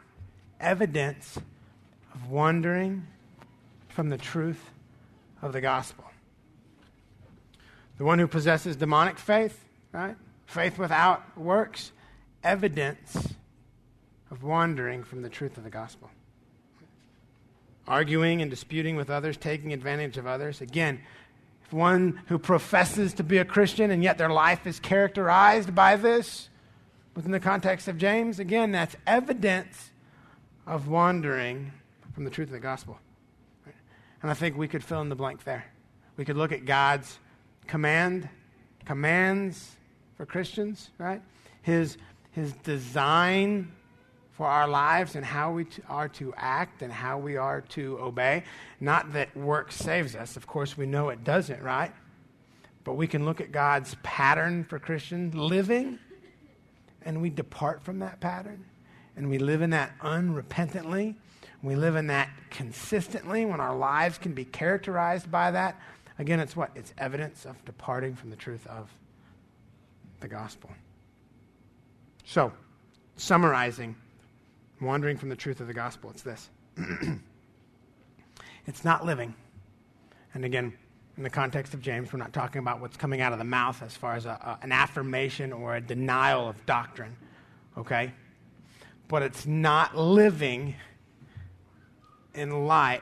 [0.59, 1.37] Evidence
[2.13, 3.05] of wandering
[3.89, 4.71] from the truth
[5.41, 6.03] of the gospel.
[7.97, 10.15] The one who possesses demonic faith, right?
[10.45, 11.91] Faith without works,
[12.43, 13.35] evidence
[14.31, 16.09] of wandering from the truth of the gospel.
[17.87, 20.61] Arguing and disputing with others, taking advantage of others.
[20.61, 21.01] Again,
[21.65, 25.95] if one who professes to be a Christian and yet their life is characterized by
[25.95, 26.49] this,
[27.15, 29.91] within the context of James, again, that's evidence
[30.65, 31.71] of wandering
[32.13, 32.99] from the truth of the gospel.
[34.21, 35.65] And I think we could fill in the blank there.
[36.17, 37.17] We could look at God's
[37.67, 38.29] command,
[38.85, 39.75] commands
[40.17, 41.21] for Christians, right?
[41.61, 41.97] His,
[42.31, 43.71] his design
[44.39, 48.41] for our lives and how we are to act and how we are to obey.
[48.79, 50.37] Not that work saves us.
[50.37, 51.91] Of course, we know it doesn't, right?
[52.85, 55.99] But we can look at God's pattern for Christian living
[57.01, 58.63] and we depart from that pattern
[59.17, 61.15] and we live in that unrepentantly.
[61.61, 65.77] We live in that consistently when our lives can be characterized by that.
[66.17, 66.71] Again, it's what?
[66.75, 68.89] It's evidence of departing from the truth of
[70.21, 70.69] the gospel.
[72.23, 72.53] So,
[73.17, 73.97] summarizing
[74.81, 76.09] wandering from the truth of the gospel.
[76.09, 76.49] It's this
[78.65, 79.33] it's not living.
[80.33, 80.73] And again,
[81.17, 83.81] in the context of James, we're not talking about what's coming out of the mouth
[83.83, 87.15] as far as a, a, an affirmation or a denial of doctrine,
[87.77, 88.13] okay?
[89.07, 90.75] But it's not living
[92.33, 93.01] in light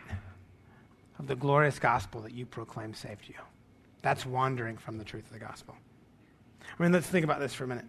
[1.20, 3.36] of the glorious gospel that you proclaim saved you.
[4.02, 5.76] That's wandering from the truth of the gospel.
[6.62, 7.86] I mean, let's think about this for a minute.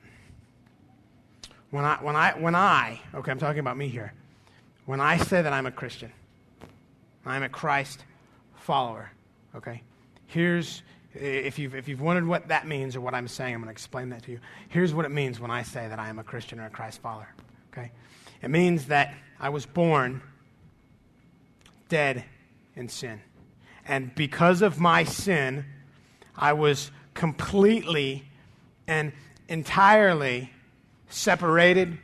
[1.70, 4.12] When I, when I, when I, okay, I'm talking about me here.
[4.86, 6.10] When I say that I'm a Christian,
[7.26, 8.04] I'm a Christ
[8.56, 9.10] follower,
[9.54, 9.82] okay?
[10.26, 10.82] Here's,
[11.14, 13.72] if you've, if you've wondered what that means or what I'm saying, I'm going to
[13.72, 14.40] explain that to you.
[14.68, 17.02] Here's what it means when I say that I am a Christian or a Christ
[17.02, 17.28] follower,
[17.72, 17.90] okay?
[18.40, 20.22] It means that I was born
[21.90, 22.24] dead
[22.74, 23.20] in sin.
[23.86, 25.66] And because of my sin,
[26.36, 28.24] I was completely
[28.86, 29.12] and
[29.48, 30.52] entirely
[31.08, 31.98] separated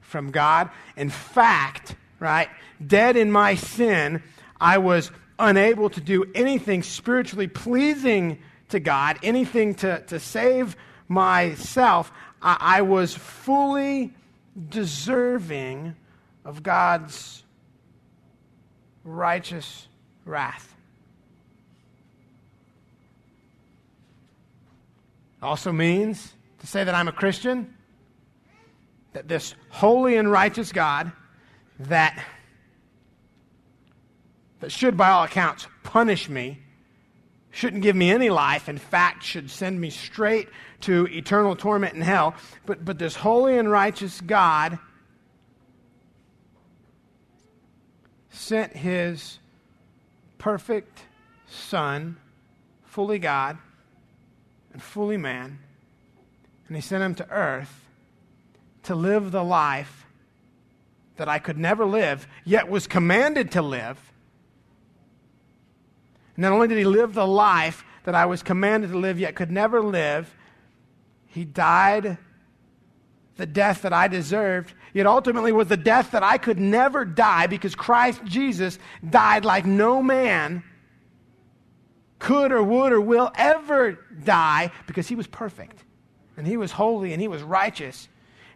[0.00, 0.70] from God.
[0.96, 2.48] In fact, right,
[2.84, 4.22] dead in my sin,
[4.60, 8.38] I was unable to do anything spiritually pleasing
[8.70, 12.12] to God, anything to, to save myself.
[12.42, 14.12] I, I was fully
[14.68, 15.94] deserving
[16.44, 17.44] of God's
[19.04, 19.86] righteous
[20.24, 20.74] wrath.
[25.40, 27.74] Also means to say that I'm a Christian,
[29.18, 31.10] that this holy and righteous God
[31.80, 32.24] that,
[34.60, 36.60] that should, by all accounts, punish me,
[37.50, 40.48] shouldn't give me any life, in fact, should send me straight
[40.82, 42.36] to eternal torment in hell.
[42.64, 44.78] But, but this holy and righteous God
[48.30, 49.40] sent his
[50.38, 51.00] perfect
[51.48, 52.18] Son,
[52.84, 53.58] fully God
[54.72, 55.58] and fully man,
[56.68, 57.87] and he sent him to earth
[58.88, 60.06] to live the life
[61.16, 63.98] that I could never live, yet was commanded to live.
[66.36, 69.50] Not only did he live the life that I was commanded to live, yet could
[69.50, 70.34] never live,
[71.26, 72.16] he died
[73.36, 77.46] the death that I deserved, yet ultimately was the death that I could never die
[77.46, 78.78] because Christ Jesus
[79.08, 80.62] died like no man
[82.18, 85.84] could or would or will ever die because he was perfect
[86.38, 88.08] and he was holy and he was righteous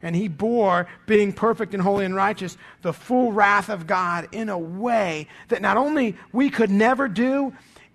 [0.03, 4.48] and he bore, being perfect and holy and righteous, the full wrath of God in
[4.48, 7.53] a way that not only we could never do,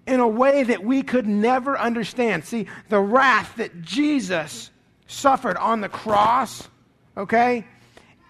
[0.07, 2.45] in a way that we could never understand.
[2.45, 4.71] See, the wrath that Jesus
[5.05, 6.69] suffered on the cross,
[7.17, 7.67] okay,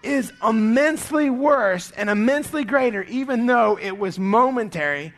[0.02, 5.12] is immensely worse and immensely greater, even though it was momentary.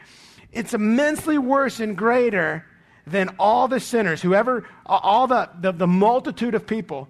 [0.53, 2.67] It's immensely worse and greater
[3.07, 7.09] than all the sinners, whoever, all the, the, the multitude of people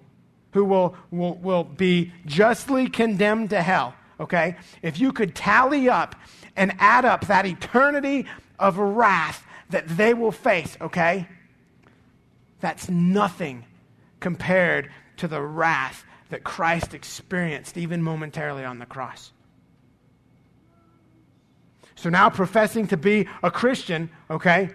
[0.53, 4.57] who will, will, will be justly condemned to hell, okay?
[4.81, 6.15] If you could tally up
[6.55, 8.25] and add up that eternity
[8.59, 11.27] of wrath that they will face, okay?
[12.59, 13.65] That's nothing
[14.19, 19.31] compared to the wrath that Christ experienced even momentarily on the cross.
[21.95, 24.69] So now, professing to be a Christian, okay,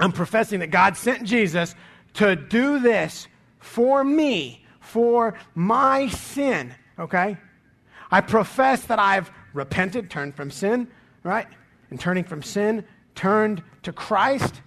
[0.00, 1.74] I'm professing that God sent Jesus
[2.14, 7.36] to do this for me for my sin, okay?
[8.10, 10.88] I profess that I've repented, turned from sin,
[11.22, 11.46] right?
[11.90, 12.84] And turning from sin,
[13.14, 14.62] turned to Christ.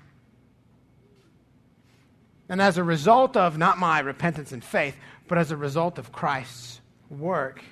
[2.50, 4.96] And as a result of not my repentance and faith,
[5.28, 7.64] but as a result of Christ's work,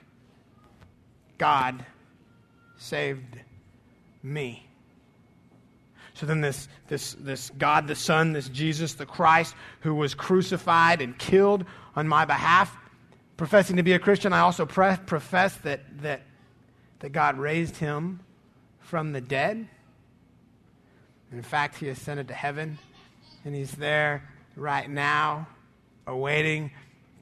[1.38, 1.86] God
[2.78, 3.40] saved
[4.24, 4.67] me.
[6.18, 11.00] So then, this, this, this God the Son, this Jesus the Christ, who was crucified
[11.00, 11.64] and killed
[11.96, 12.76] on my behalf,
[13.38, 16.24] professing to be a Christian, I also pre- profess that, that,
[17.00, 18.20] that God raised him
[18.80, 19.68] from the dead.
[21.32, 22.80] In fact, he ascended to heaven,
[23.46, 25.48] and he's there right now,
[26.08, 26.72] awaiting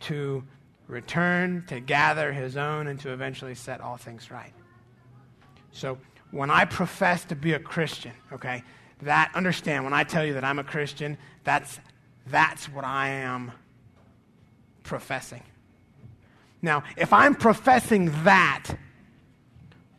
[0.01, 0.41] to
[0.87, 4.53] return to gather his own and to eventually set all things right.
[5.73, 5.97] So,
[6.31, 8.63] when I profess to be a Christian, okay,
[9.01, 11.79] that, understand, when I tell you that I'm a Christian, that's,
[12.27, 13.51] that's what I am
[14.83, 15.43] professing.
[16.61, 18.71] Now, if I'm professing that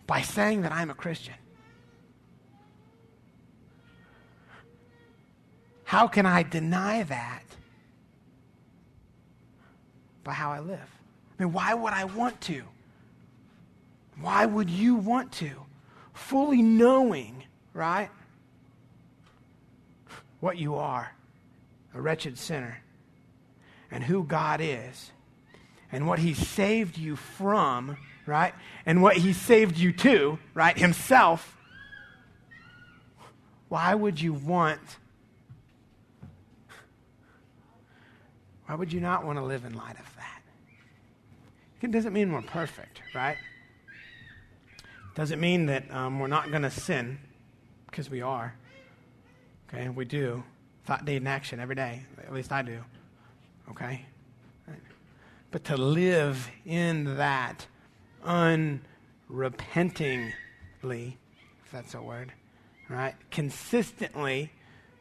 [0.06, 1.34] by saying that I'm a Christian,
[5.84, 7.44] how can I deny that
[10.24, 10.80] by how I live?
[11.38, 12.64] I mean, why would I want to?
[14.20, 15.50] Why would you want to?
[16.14, 17.44] Fully knowing,
[17.74, 18.08] right?
[20.40, 21.12] what you are
[21.96, 22.82] a wretched sinner,
[23.90, 25.10] and who God is,
[25.90, 28.52] and what He saved you from, right?
[28.84, 30.76] And what He saved you to, right?
[30.76, 31.56] Himself.
[33.68, 34.80] Why would you want,
[38.66, 40.42] why would you not want to live in light of that?
[41.80, 43.38] It doesn't mean we're perfect, right?
[45.14, 47.18] Doesn't mean that um, we're not going to sin,
[47.86, 48.54] because we are.
[49.68, 50.44] Okay, we do.
[50.84, 52.04] Thought, deed, and action every day.
[52.18, 52.78] At least I do.
[53.70, 54.06] Okay?
[55.50, 57.66] But to live in that
[58.24, 60.34] unrepentingly,
[60.82, 62.32] if that's a word,
[62.88, 63.14] right?
[63.30, 64.52] Consistently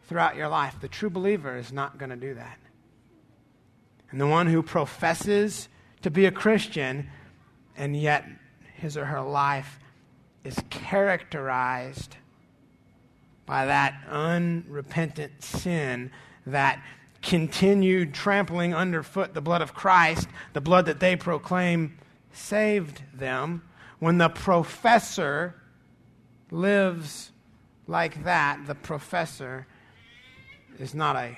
[0.08, 2.58] throughout your life, the true believer is not going to do that.
[4.12, 5.68] And the one who professes
[6.04, 7.10] to be a Christian
[7.76, 8.26] and yet
[8.76, 9.80] his or her life
[10.44, 12.18] is characterized
[13.46, 16.12] by that unrepentant sin,
[16.46, 16.84] that
[17.22, 21.98] continued trampling underfoot the blood of Christ, the blood that they proclaim
[22.32, 23.64] saved them,
[24.00, 25.56] when the professor
[26.52, 27.32] lives
[27.88, 29.68] like that, the professor
[30.80, 31.38] is not a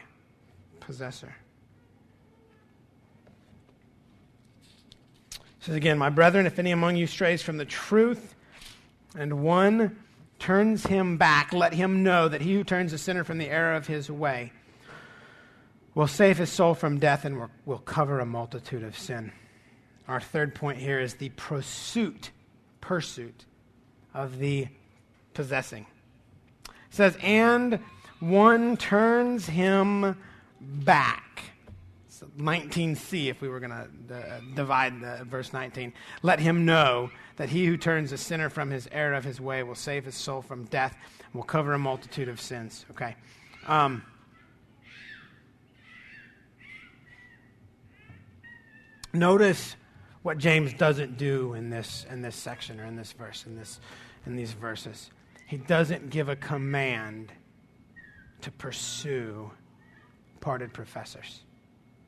[0.80, 1.36] possessor.
[5.68, 8.36] says again, My brethren, if any among you strays from the truth,
[9.18, 9.97] and one
[10.40, 13.76] turns him back, let him know that he who turns a sinner from the error
[13.76, 14.52] of his way
[15.96, 19.32] will save his soul from death and will cover a multitude of sin.
[20.08, 22.32] Our third point here is the pursuit,
[22.82, 23.46] pursuit
[24.14, 24.68] of the
[25.34, 25.86] possessing.
[26.66, 27.80] It says, and
[28.20, 30.18] one turns him
[30.62, 31.26] back.
[32.38, 35.93] 19c, if we were going to uh, divide the, verse 19.
[36.22, 39.63] Let him know that he who turns a sinner from his error of his way
[39.63, 40.95] will save his soul from death
[41.26, 42.86] and will cover a multitude of sins.
[42.91, 43.15] Okay.
[43.68, 44.03] Um,
[49.13, 49.76] notice
[50.24, 53.80] what James doesn't do in this, in this section or in this verse, in, this,
[54.26, 55.11] in these verses.
[55.47, 57.32] He doesn't give a command
[58.41, 59.51] to pursue
[60.41, 61.41] parted professors.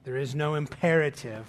[0.10, 1.45] There is no imperative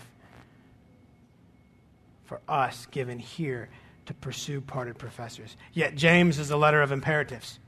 [2.26, 3.70] for us given here
[4.04, 5.56] to pursue parted professors.
[5.72, 7.58] Yet James is a letter of imperatives.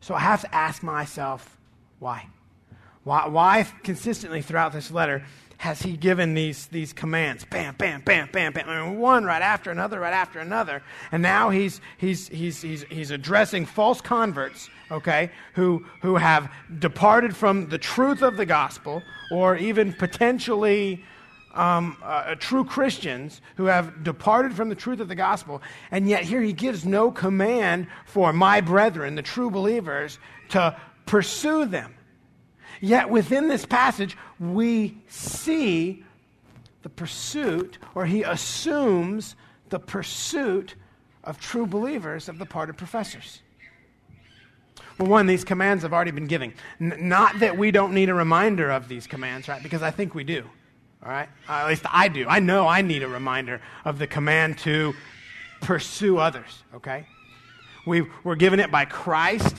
[0.00, 1.58] So I have to ask myself,
[1.98, 2.28] why?
[3.04, 5.22] Why, why consistently throughout this letter
[5.58, 7.44] has he given these, these commands?
[7.44, 8.68] Bam, bam, bam, bam, bam.
[8.68, 10.82] I mean, one right after another, right after another.
[11.12, 17.34] And now he's, he's, he's, he's, he's addressing false converts, okay, who, who have departed
[17.34, 19.02] from the truth of the gospel
[19.32, 21.02] or even potentially
[21.54, 25.62] um, uh, true Christians who have departed from the truth of the gospel.
[25.90, 30.18] And yet here he gives no command for my brethren, the true believers,
[30.50, 30.76] to
[31.06, 31.95] pursue them.
[32.80, 36.04] Yet within this passage, we see
[36.82, 39.36] the pursuit, or he assumes
[39.70, 40.74] the pursuit
[41.24, 43.42] of true believers of the part of professors.
[44.98, 46.54] Well, one, these commands have already been given.
[46.80, 49.62] N- not that we don't need a reminder of these commands, right?
[49.62, 50.44] Because I think we do.
[51.02, 51.28] All right?
[51.48, 52.26] Uh, at least I do.
[52.28, 54.94] I know I need a reminder of the command to
[55.60, 57.06] pursue others, okay?
[57.86, 59.56] We were given it by Christ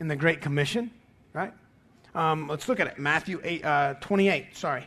[0.00, 0.90] in the Great Commission,
[1.32, 1.52] right?
[2.14, 2.98] Um, let's look at it.
[2.98, 4.86] Matthew 8, uh, 28, sorry.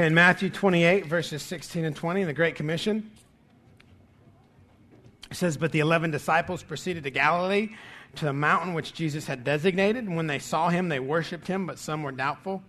[0.00, 3.10] Okay, in Matthew 28, verses 16 and 20, in the Great Commission,
[5.30, 7.70] it says, But the eleven disciples proceeded to Galilee,
[8.16, 10.06] to the mountain which Jesus had designated.
[10.06, 12.62] And when they saw him, they worshipped him, but some were doubtful.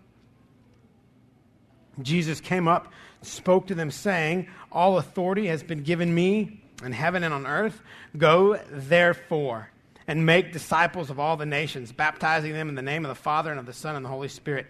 [2.01, 7.23] Jesus came up, spoke to them, saying, All authority has been given me in heaven
[7.23, 7.81] and on earth.
[8.17, 9.69] Go, therefore,
[10.07, 13.51] and make disciples of all the nations, baptizing them in the name of the Father
[13.51, 14.67] and of the Son and the Holy Spirit,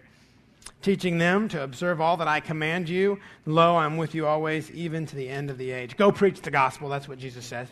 [0.82, 3.18] teaching them to observe all that I command you.
[3.46, 5.96] Lo, I'm with you always, even to the end of the age.
[5.96, 6.88] Go preach the gospel.
[6.88, 7.68] That's what Jesus says.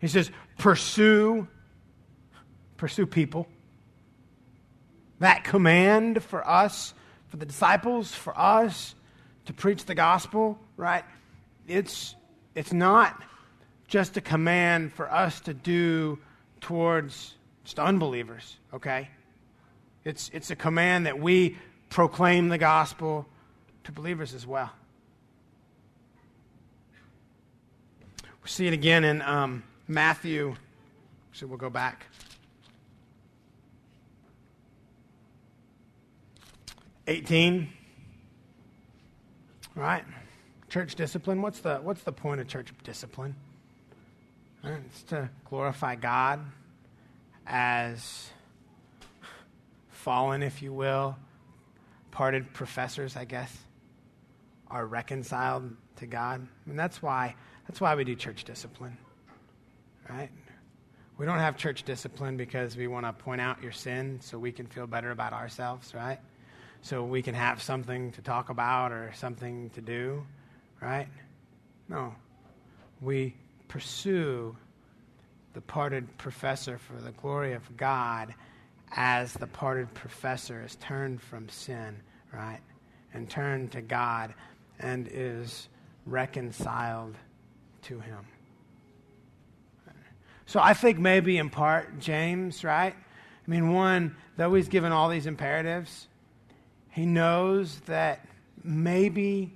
[0.00, 1.46] He says, pursue,
[2.78, 3.46] pursue people.
[5.18, 6.94] That command for us
[7.30, 8.94] for the disciples, for us
[9.46, 11.04] to preach the gospel, right?
[11.66, 12.14] It's,
[12.54, 13.22] it's not
[13.88, 16.18] just a command for us to do
[16.60, 19.08] towards just unbelievers, okay?
[20.04, 21.56] It's, it's a command that we
[21.88, 23.26] proclaim the gospel
[23.84, 24.70] to believers as well.
[28.42, 30.56] We see it again in um, Matthew.
[31.32, 32.06] So we'll go back.
[37.10, 37.68] 18.
[39.74, 40.04] Right?
[40.68, 41.42] Church discipline.
[41.42, 43.34] What's the, what's the point of church discipline?
[44.62, 46.40] It's to glorify God
[47.48, 48.30] as
[49.88, 51.16] fallen, if you will,
[52.12, 53.56] parted professors, I guess,
[54.70, 56.46] are reconciled to God.
[56.64, 57.34] Mean, that's why,
[57.66, 58.96] that's why we do church discipline,
[60.08, 60.30] right?
[61.18, 64.52] We don't have church discipline because we want to point out your sin so we
[64.52, 66.20] can feel better about ourselves, right?
[66.82, 70.24] So we can have something to talk about or something to do,
[70.80, 71.08] right?
[71.88, 72.14] No.
[73.00, 73.34] We
[73.68, 74.56] pursue
[75.52, 78.34] the parted professor for the glory of God
[78.92, 82.00] as the parted professor is turned from sin,
[82.32, 82.60] right?
[83.12, 84.34] And turned to God
[84.78, 85.68] and is
[86.06, 87.16] reconciled
[87.82, 88.26] to him.
[90.46, 92.94] So I think maybe in part, James, right?
[92.94, 96.08] I mean, one, though he's given all these imperatives,
[96.90, 98.26] he knows that
[98.64, 99.52] maybe,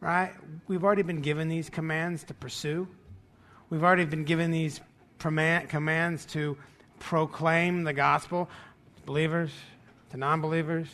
[0.00, 0.32] right,
[0.68, 2.86] we've already been given these commands to pursue.
[3.70, 4.80] We've already been given these
[5.18, 6.56] commands to
[7.00, 8.48] proclaim the gospel
[8.96, 9.50] to believers,
[10.10, 10.88] to non believers,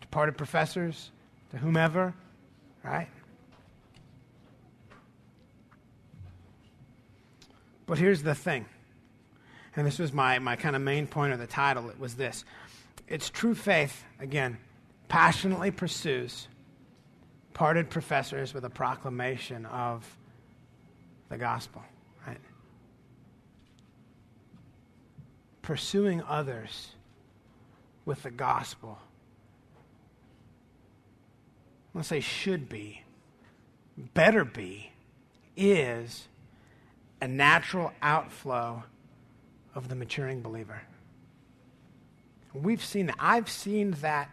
[0.00, 1.10] to parted professors,
[1.50, 2.14] to whomever,
[2.82, 3.08] right?
[7.86, 8.66] But here's the thing,
[9.74, 11.88] and this was my, my kind of main point of the title.
[11.88, 12.44] It was this
[13.08, 14.58] it's true faith, again,
[15.08, 16.48] passionately pursues
[17.58, 20.06] parted professors with a proclamation of
[21.28, 21.82] the gospel,
[22.24, 22.38] right?
[25.60, 26.92] Pursuing others
[28.04, 28.96] with the gospel.
[31.82, 33.02] I want to say should be,
[34.14, 34.92] better be,
[35.56, 36.28] is
[37.20, 38.84] a natural outflow
[39.74, 40.80] of the maturing believer.
[42.54, 43.16] We've seen that.
[43.18, 44.30] I've seen that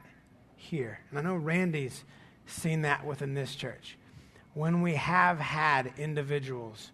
[0.56, 1.00] here.
[1.10, 2.04] And I know Randy's
[2.46, 3.98] seen that within this church.
[4.54, 6.92] When we have had individuals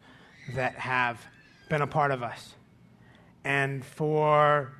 [0.55, 1.23] that have
[1.69, 2.55] been a part of us
[3.43, 4.73] and for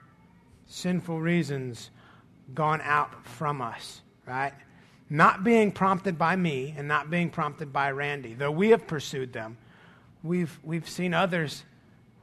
[0.66, 1.90] sinful reasons
[2.54, 4.54] gone out from us, right?
[5.10, 9.32] Not being prompted by me and not being prompted by Randy, though we have pursued
[9.34, 9.58] them
[10.24, 11.64] we've, we've seen others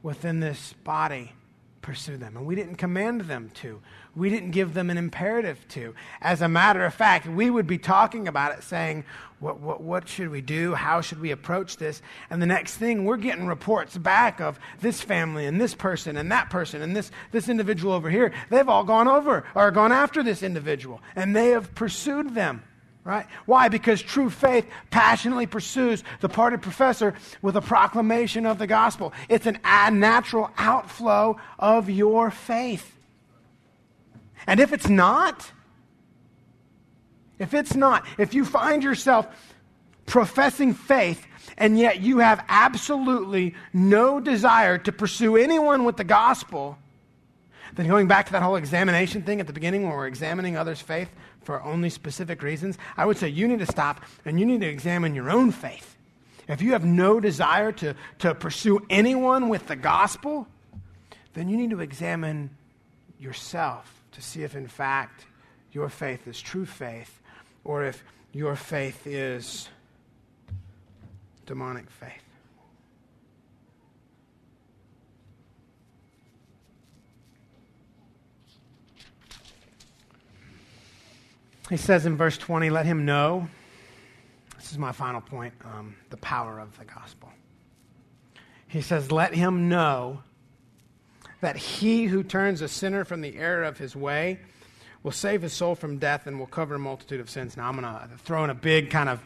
[0.01, 1.33] within this body
[1.81, 3.81] pursue them, and we didn't command them to.
[4.15, 5.93] We didn't give them an imperative to.
[6.21, 9.05] As a matter of fact, we would be talking about it, saying,
[9.39, 10.73] what, what, what should we do?
[10.73, 12.01] How should we approach this?
[12.29, 16.31] And the next thing, we're getting reports back of this family and this person and
[16.31, 18.33] that person and this, this individual over here.
[18.49, 22.63] They've all gone over or gone after this individual, and they have pursued them.
[23.03, 23.25] Right?
[23.45, 23.69] Why?
[23.69, 29.13] Because true faith passionately pursues the parted professor with a proclamation of the gospel.
[29.29, 32.95] It's an natural outflow of your faith.
[34.45, 35.51] And if it's not,
[37.39, 39.27] if it's not, if you find yourself
[40.05, 41.25] professing faith
[41.57, 46.77] and yet you have absolutely no desire to pursue anyone with the gospel,
[47.75, 50.81] then going back to that whole examination thing at the beginning when we're examining others'
[50.81, 51.09] faith,
[51.41, 54.67] for only specific reasons, I would say you need to stop and you need to
[54.67, 55.95] examine your own faith.
[56.47, 60.47] If you have no desire to, to pursue anyone with the gospel,
[61.33, 62.49] then you need to examine
[63.19, 65.25] yourself to see if, in fact,
[65.71, 67.21] your faith is true faith
[67.63, 69.69] or if your faith is
[71.45, 72.28] demonic faith.
[81.69, 83.47] He says in verse 20, let him know,
[84.57, 87.29] this is my final point, um, the power of the gospel.
[88.67, 90.23] He says, let him know
[91.41, 94.39] that he who turns a sinner from the error of his way
[95.03, 97.55] will save his soul from death and will cover a multitude of sins.
[97.55, 99.21] Now, I'm going to throw in a big kind of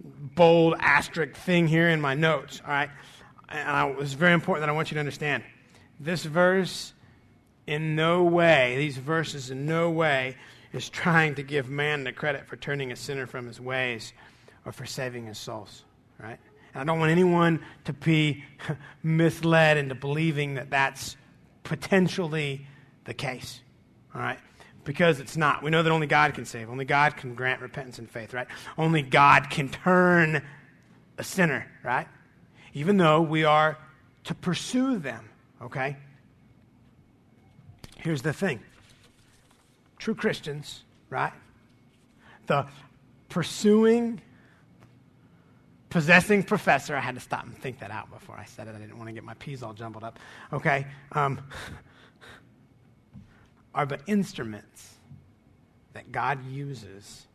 [0.00, 2.90] bold asterisk thing here in my notes, all right?
[3.48, 5.42] And I, it's very important that I want you to understand.
[5.98, 6.92] This verse,
[7.66, 10.36] in no way, these verses in no way
[10.76, 14.12] is trying to give man the credit for turning a sinner from his ways
[14.64, 15.84] or for saving his souls,
[16.18, 16.38] right?
[16.74, 18.44] And I don't want anyone to be
[19.02, 21.16] misled into believing that that's
[21.64, 22.66] potentially
[23.04, 23.60] the case,
[24.14, 24.38] all right?
[24.84, 25.62] Because it's not.
[25.62, 26.70] We know that only God can save.
[26.70, 28.46] Only God can grant repentance and faith, right?
[28.78, 30.42] Only God can turn
[31.18, 32.06] a sinner, right?
[32.74, 33.78] Even though we are
[34.24, 35.28] to pursue them,
[35.62, 35.96] okay?
[37.98, 38.60] Here's the thing
[40.06, 41.32] true Christians, right?
[42.46, 42.64] The
[43.28, 44.20] pursuing,
[45.90, 46.94] possessing professor.
[46.94, 48.76] I had to stop and think that out before I said it.
[48.76, 50.20] I didn't want to get my P's all jumbled up.
[50.52, 50.86] Okay.
[51.10, 51.40] Um,
[53.74, 54.94] are but instruments
[55.92, 57.26] that God uses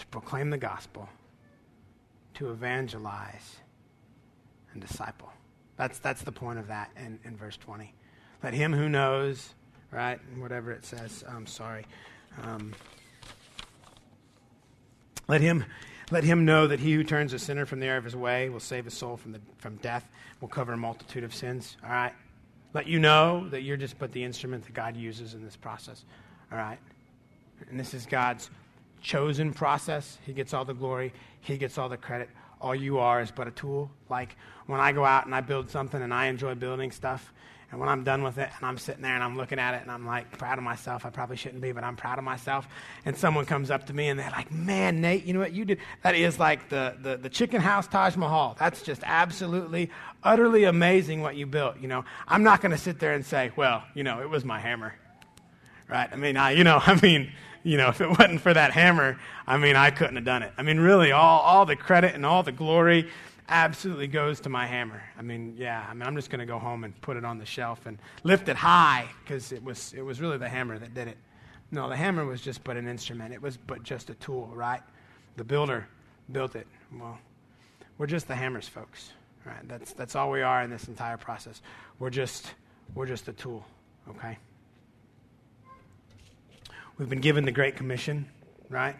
[0.00, 1.08] to proclaim the gospel,
[2.34, 3.56] to evangelize,
[4.74, 5.32] and disciple.
[5.78, 7.94] That's, that's the point of that in, in verse 20.
[8.42, 9.54] Let him who knows
[9.90, 10.18] right?
[10.38, 11.24] Whatever it says.
[11.28, 11.86] I'm sorry.
[12.42, 12.74] Um,
[15.28, 15.64] let him
[16.10, 18.48] Let him know that he who turns a sinner from the error of his way
[18.48, 20.08] will save his soul from, the, from death,
[20.40, 21.76] will cover a multitude of sins.
[21.84, 22.12] All right?
[22.74, 26.04] Let you know that you're just but the instrument that God uses in this process.
[26.50, 26.78] All right?
[27.68, 28.50] And this is God's
[29.00, 30.18] chosen process.
[30.26, 31.12] He gets all the glory,
[31.42, 32.28] He gets all the credit.
[32.60, 33.88] All you are is but a tool.
[34.08, 34.36] Like
[34.66, 37.32] when I go out and I build something and I enjoy building stuff,
[37.70, 39.82] and when I'm done with it and I'm sitting there and I'm looking at it
[39.82, 42.66] and I'm like proud of myself, I probably shouldn't be, but I'm proud of myself.
[43.04, 45.64] And someone comes up to me and they're like, man, Nate, you know what you
[45.64, 45.78] did?
[46.02, 48.56] That is like the, the, the chicken house Taj Mahal.
[48.58, 49.90] That's just absolutely,
[50.24, 51.78] utterly amazing what you built.
[51.80, 54.44] You know, I'm not going to sit there and say, well, you know, it was
[54.44, 54.94] my hammer.
[55.88, 56.08] Right?
[56.12, 57.30] I mean, I, you know, I mean,
[57.62, 59.16] you know, if it wasn't for that hammer,
[59.46, 60.52] I mean, I couldn't have done it.
[60.58, 63.08] I mean, really, all, all the credit and all the glory
[63.50, 65.02] absolutely goes to my hammer.
[65.18, 67.38] I mean, yeah, I mean, I'm just going to go home and put it on
[67.38, 70.94] the shelf and lift it high because it was, it was really the hammer that
[70.94, 71.18] did it.
[71.72, 73.34] No, the hammer was just but an instrument.
[73.34, 74.80] It was but just a tool, right?
[75.36, 75.86] The builder
[76.32, 76.66] built it.
[76.92, 77.18] Well,
[77.98, 79.12] we're just the hammers, folks.
[79.44, 79.68] Right?
[79.68, 81.62] That's, that's all we are in this entire process.
[81.98, 82.54] We're just,
[82.94, 83.64] we're just a tool,
[84.08, 84.38] okay?
[86.98, 88.28] We've been given the Great Commission,
[88.68, 88.96] right?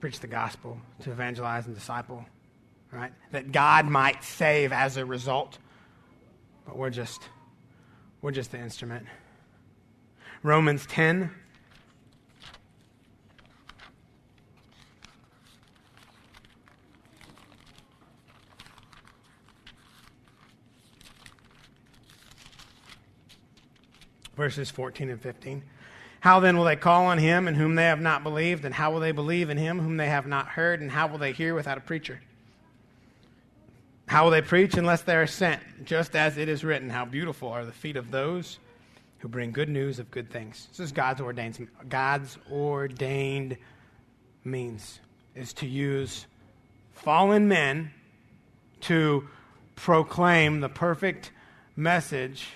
[0.00, 2.24] Preach the gospel, to evangelize and disciple
[2.92, 3.12] right?
[3.32, 5.58] That God might save as a result.
[6.66, 7.22] But we're just
[8.20, 9.06] we're just the instrument.
[10.42, 11.30] Romans 10
[24.36, 25.62] verses 14 and 15.
[26.20, 28.64] How then will they call on him in whom they have not believed?
[28.64, 30.80] And how will they believe in him whom they have not heard?
[30.80, 32.20] And how will they hear without a preacher?
[34.12, 35.62] How will they preach unless they are sent?
[35.86, 38.58] Just as it is written, How beautiful are the feet of those
[39.20, 40.68] who bring good news of good things.
[40.68, 43.56] This is God's ordained, God's ordained
[44.44, 45.00] means,
[45.34, 46.26] is to use
[46.92, 47.90] fallen men
[48.82, 49.30] to
[49.76, 51.30] proclaim the perfect
[51.74, 52.48] message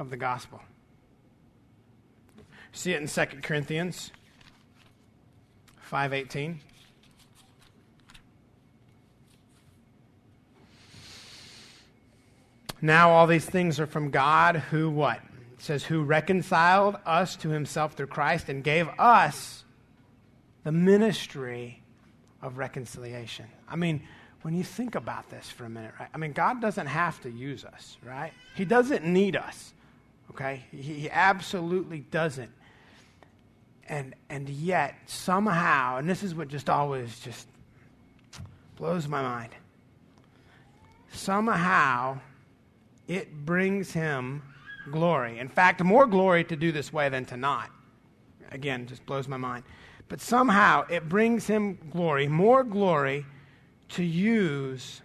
[0.00, 0.60] of the gospel.
[2.72, 4.10] See it in 2 Corinthians
[5.88, 6.58] 5:18.
[12.80, 15.16] Now all these things are from God who what?
[15.16, 19.64] It says who reconciled us to himself through Christ and gave us
[20.64, 21.82] the ministry
[22.40, 23.46] of reconciliation.
[23.68, 24.02] I mean,
[24.42, 26.08] when you think about this for a minute, right?
[26.14, 28.32] I mean, God doesn't have to use us, right?
[28.54, 29.74] He doesn't need us.
[30.30, 30.64] Okay?
[30.70, 32.50] He, he absolutely doesn't.
[33.88, 37.48] And and yet somehow, and this is what just always just
[38.76, 39.52] blows my mind.
[41.10, 42.20] Somehow
[43.08, 44.42] it brings him
[44.92, 45.38] glory.
[45.38, 47.70] In fact, more glory to do this way than to not.
[48.52, 49.64] Again, just blows my mind.
[50.08, 53.26] But somehow it brings him glory, more glory,
[53.90, 55.02] to use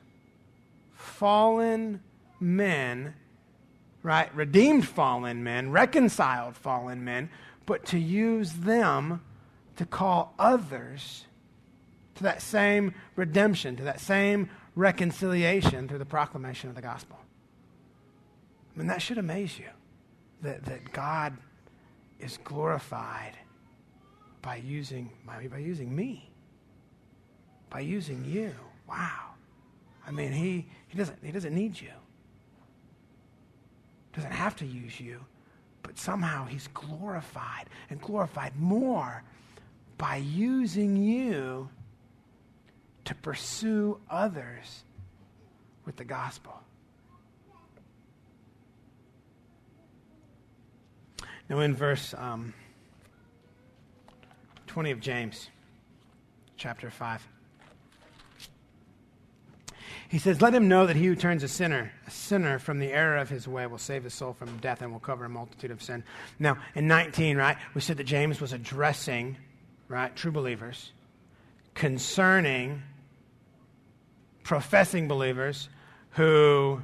[0.93, 2.01] fallen
[2.39, 3.13] men,
[4.01, 4.33] right?
[4.35, 7.29] Redeemed fallen men, reconciled fallen men,
[7.65, 9.21] but to use them
[9.77, 11.25] to call others
[12.15, 17.17] to that same redemption, to that same reconciliation through the proclamation of the gospel.
[18.73, 19.69] I mean, that should amaze you
[20.41, 21.37] that, that God
[22.19, 23.37] is glorified
[24.41, 26.29] by using, by, by using me,
[27.69, 28.53] by using you.
[28.87, 29.31] Wow.
[30.05, 31.91] I mean, he, he, doesn't, he doesn't need you,
[34.13, 35.23] doesn't have to use you,
[35.81, 39.23] but somehow he's glorified and glorified more
[39.97, 41.69] by using you
[43.05, 44.83] to pursue others
[45.85, 46.53] with the gospel.
[51.49, 52.53] Now, in verse um,
[54.67, 55.49] 20 of James,
[56.57, 57.27] chapter 5,
[60.09, 62.91] he says, Let him know that he who turns a sinner, a sinner from the
[62.91, 65.71] error of his way, will save his soul from death and will cover a multitude
[65.71, 66.03] of sin.
[66.39, 69.37] Now, in 19, right, we said that James was addressing,
[69.87, 70.91] right, true believers
[71.73, 72.83] concerning
[74.43, 75.69] professing believers
[76.11, 76.81] who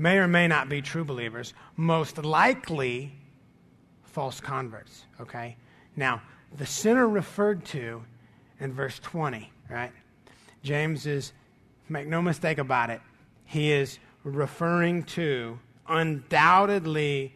[0.00, 3.12] may or may not be true believers, most likely
[4.02, 5.58] false converts, okay?
[5.94, 6.22] Now,
[6.56, 8.02] the sinner referred to
[8.60, 9.92] in verse 20, right?
[10.62, 11.34] James is,
[11.90, 13.02] make no mistake about it,
[13.44, 17.34] he is referring to, undoubtedly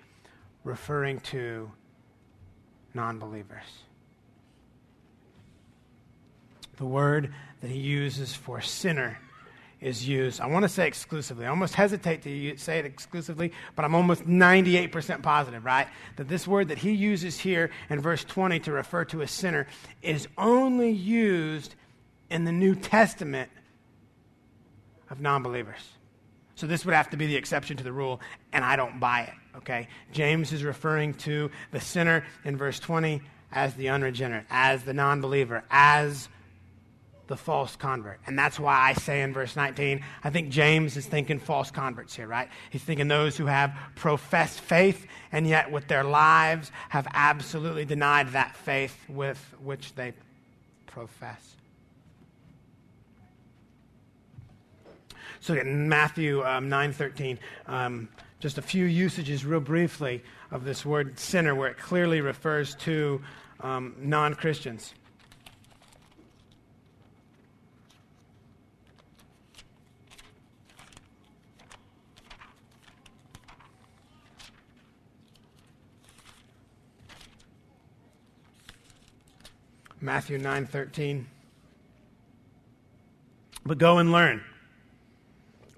[0.65, 1.71] referring to
[2.95, 3.83] non believers.
[6.79, 9.19] The word that he uses for sinner
[9.85, 10.41] is used.
[10.41, 11.45] I want to say exclusively.
[11.45, 15.87] I almost hesitate to say it exclusively, but I'm almost 98% positive, right?
[16.17, 19.67] That this word that he uses here in verse 20 to refer to a sinner
[20.01, 21.75] is only used
[22.31, 23.51] in the New Testament
[25.11, 25.87] of non believers.
[26.55, 28.23] So this would have to be the exception to the rule,
[28.55, 29.89] and I don't buy it, okay?
[30.13, 33.21] James is referring to the sinner in verse 20
[33.53, 36.31] as the unregenerate, as the non believer, as
[37.27, 38.21] the false convert.
[38.27, 42.15] And that's why I say in verse 19, I think James is thinking false converts
[42.15, 42.49] here, right?
[42.71, 48.33] He's thinking those who have professed faith and yet with their lives have absolutely denied
[48.33, 50.13] that faith with which they
[50.87, 51.57] profess.
[55.41, 58.09] So in Matthew um, 9.13, um,
[58.41, 63.23] just a few usages real briefly of this word sinner where it clearly refers to
[63.61, 64.95] um, non-Christians.
[80.05, 81.27] Matthew 9:13.
[83.65, 84.45] But go and learn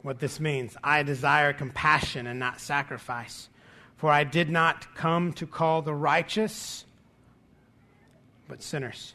[0.03, 0.77] what this means.
[0.83, 3.49] I desire compassion and not sacrifice,
[3.97, 6.85] for I did not come to call the righteous,
[8.49, 9.15] but sinners.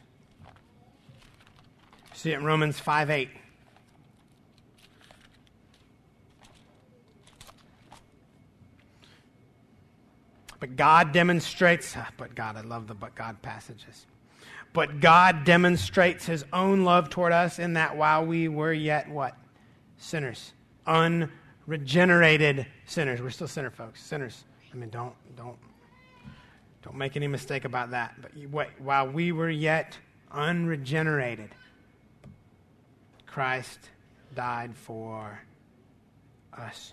[2.14, 3.28] See it in Romans 5 8.
[10.58, 14.06] But God demonstrates, but God, I love the but God passages.
[14.72, 19.36] But God demonstrates his own love toward us in that while we were yet what?
[19.98, 20.52] Sinners
[20.86, 23.20] unregenerated sinners.
[23.20, 24.44] We're still sinner folks, sinners.
[24.72, 25.56] I mean, don't don't
[26.82, 28.14] don't make any mistake about that.
[28.20, 29.96] But you, wait, while we were yet
[30.30, 31.50] unregenerated,
[33.26, 33.90] Christ
[34.34, 35.40] died for
[36.56, 36.92] us.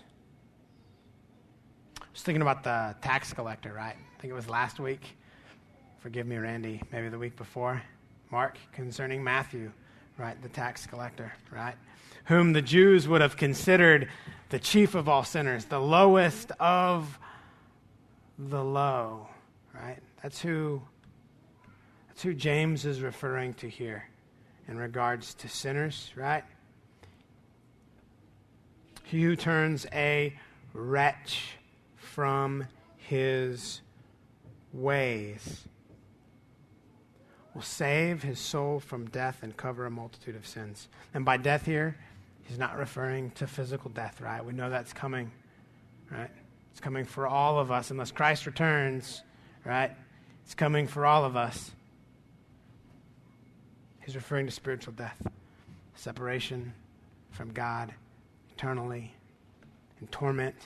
[2.00, 3.96] I was thinking about the tax collector, right?
[3.96, 5.16] I think it was last week.
[6.00, 6.82] Forgive me, Randy.
[6.92, 7.82] Maybe the week before.
[8.30, 9.72] Mark, concerning Matthew,
[10.18, 10.40] right?
[10.42, 11.74] The tax collector, right?
[12.30, 14.08] whom the Jews would have considered
[14.50, 17.18] the chief of all sinners, the lowest of
[18.38, 19.28] the low,
[19.74, 19.98] right?
[20.22, 20.82] That's who
[22.08, 24.08] that's who James is referring to here
[24.68, 26.44] in regards to sinners, right?
[29.04, 30.38] He who turns a
[30.72, 31.56] wretch
[31.96, 32.64] from
[32.96, 33.80] his
[34.72, 35.64] ways
[37.54, 40.88] will save his soul from death and cover a multitude of sins.
[41.12, 41.96] And by death here,
[42.50, 44.44] He's not referring to physical death, right?
[44.44, 45.30] We know that's coming,
[46.10, 46.30] right?
[46.72, 47.92] It's coming for all of us.
[47.92, 49.22] Unless Christ returns,
[49.64, 49.92] right?
[50.42, 51.70] It's coming for all of us.
[54.04, 55.24] He's referring to spiritual death,
[55.94, 56.74] separation
[57.30, 57.94] from God
[58.52, 59.14] eternally,
[60.00, 60.56] in torment,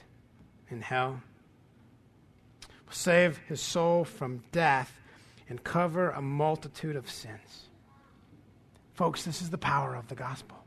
[0.70, 1.20] in hell.
[2.87, 5.03] Will save his soul from death
[5.49, 7.68] and cover a multitude of sins.
[8.95, 10.59] Folks, this is the power of the gospel.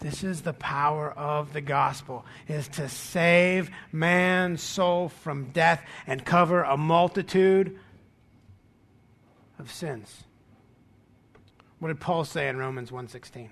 [0.00, 6.24] This is the power of the gospel is to save man's soul from death and
[6.24, 7.78] cover a multitude
[9.58, 10.24] of sins.
[11.80, 13.50] What did Paul say in Romans 1:16?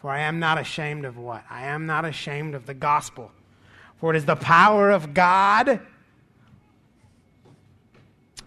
[0.00, 1.44] For I am not ashamed of what?
[1.48, 3.32] I am not ashamed of the gospel.
[3.96, 5.80] For it is the power of God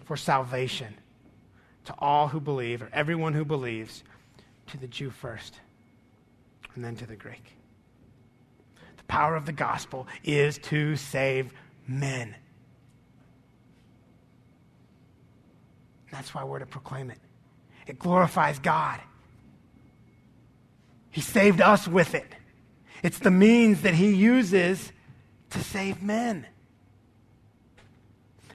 [0.06, 0.94] for salvation
[1.84, 4.02] to all who believe, or everyone who believes,
[4.68, 5.60] to the Jew first
[6.74, 7.52] and then to the Greek.
[8.96, 11.52] The power of the gospel is to save
[11.86, 12.34] men.
[16.10, 17.18] That's why we're to proclaim it.
[17.86, 19.00] It glorifies God.
[21.10, 22.34] He saved us with it.
[23.02, 24.92] It's the means that He uses
[25.50, 26.46] to save men.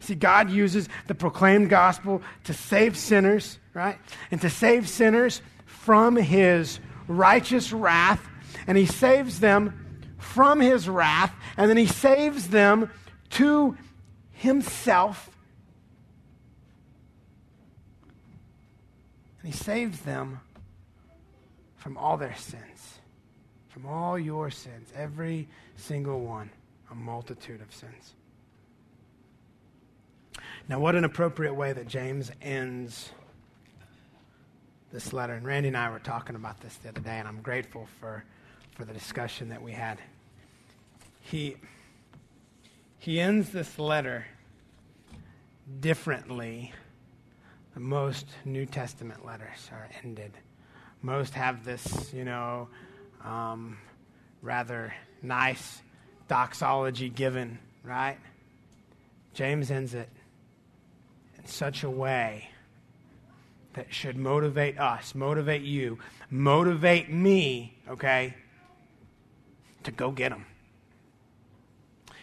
[0.02, 3.97] See, God uses the proclaimed gospel to save sinners, right?
[4.30, 8.28] And to save sinners from His righteous wrath,
[8.68, 9.78] and he saves them
[10.18, 12.90] from his wrath, and then he saves them
[13.32, 13.78] to
[14.32, 15.30] himself.
[19.41, 20.40] And he saves them
[21.76, 22.99] from all their sins,
[23.69, 26.52] from all your sins, every single one,
[26.91, 28.14] a multitude of sins.
[30.72, 33.10] Now, what an appropriate way that James ends
[34.93, 35.34] this letter.
[35.34, 38.23] And Randy and I were talking about this the other day, and I'm grateful for,
[38.77, 39.99] for the discussion that we had.
[41.23, 41.57] He,
[42.99, 44.26] he ends this letter
[45.81, 46.72] differently
[47.73, 50.31] than most New Testament letters are ended.
[51.02, 52.69] Most have this, you know,
[53.26, 53.77] um,
[54.41, 55.81] rather nice
[56.30, 58.18] doxology given, right?
[59.34, 60.07] James ends it
[61.41, 62.49] in such a way
[63.73, 65.97] that should motivate us, motivate you,
[66.30, 68.35] motivate me, okay,
[69.84, 70.45] to go get them.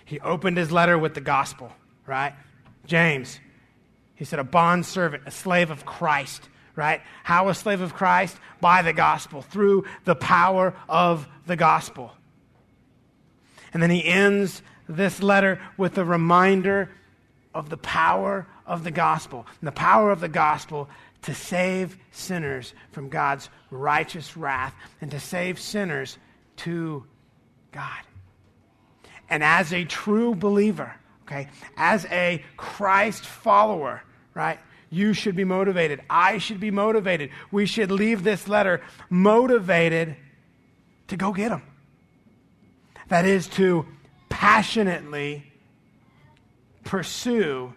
[0.05, 1.73] He opened his letter with the gospel,
[2.07, 2.35] right?
[2.87, 3.41] James,
[4.15, 7.01] he said, a bond servant, a slave of Christ, right?
[7.25, 8.37] How a slave of Christ?
[8.61, 12.13] By the gospel, through the power of the gospel.
[13.73, 16.91] And then he ends this letter with a reminder
[17.55, 19.47] of the power of the gospel.
[19.61, 20.89] And the power of the gospel
[21.23, 26.17] to save sinners from God's righteous wrath and to save sinners
[26.59, 27.05] to
[27.73, 28.03] God.
[29.29, 34.03] And as a true believer, okay, as a Christ follower,
[34.35, 34.59] right,
[34.91, 36.01] you should be motivated.
[36.09, 37.31] I should be motivated.
[37.51, 38.81] We should leave this letter
[39.11, 40.17] motivated
[41.09, 41.63] to go get them.
[43.09, 43.87] That is to
[44.29, 45.51] passionately
[46.85, 47.75] pursue.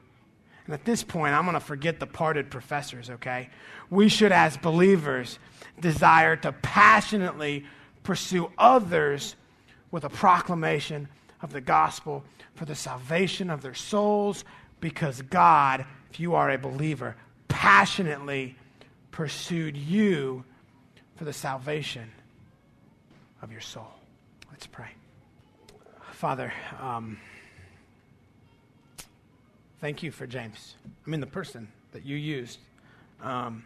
[0.66, 3.50] And at this point, I'm going to forget the parted professors, okay?
[3.90, 5.40] We should, as believers,
[5.80, 7.66] desire to passionately
[8.04, 9.36] pursue others
[9.90, 11.08] with a proclamation
[11.42, 12.24] of the gospel
[12.56, 14.44] for the salvation of their souls
[14.80, 17.16] because God, if you are a believer,
[17.48, 18.56] passionately
[19.12, 20.44] pursued you
[21.16, 22.10] for the salvation
[23.42, 23.88] of your soul.
[24.52, 24.90] Let's pray.
[26.12, 27.18] Father, um,
[29.82, 30.76] thank you for James.
[31.06, 32.60] I mean, the person that you used
[33.22, 33.66] um,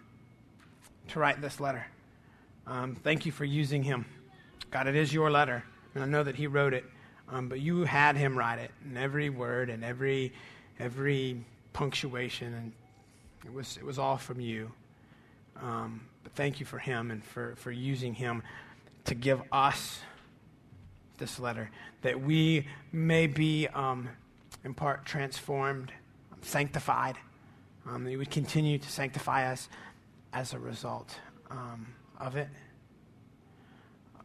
[1.10, 1.86] to write this letter.
[2.66, 4.06] Um, thank you for using him.
[4.72, 5.64] God, it is your letter,
[5.94, 6.86] and I know that he wrote it.
[7.28, 10.34] Um, but you had him write it, and every word and every
[10.80, 11.44] every
[11.74, 12.72] punctuation, and
[13.46, 14.72] it was it was all from you.
[15.62, 18.44] Um, but thank you for him and for, for using him
[19.06, 20.00] to give us
[21.18, 21.70] this letter,
[22.02, 24.10] that we may be um,
[24.64, 25.92] in part transformed,
[26.46, 27.18] sanctified,
[27.88, 29.68] um, that you would continue to sanctify us
[30.34, 31.18] as a result
[31.50, 31.88] um,
[32.20, 32.48] of it.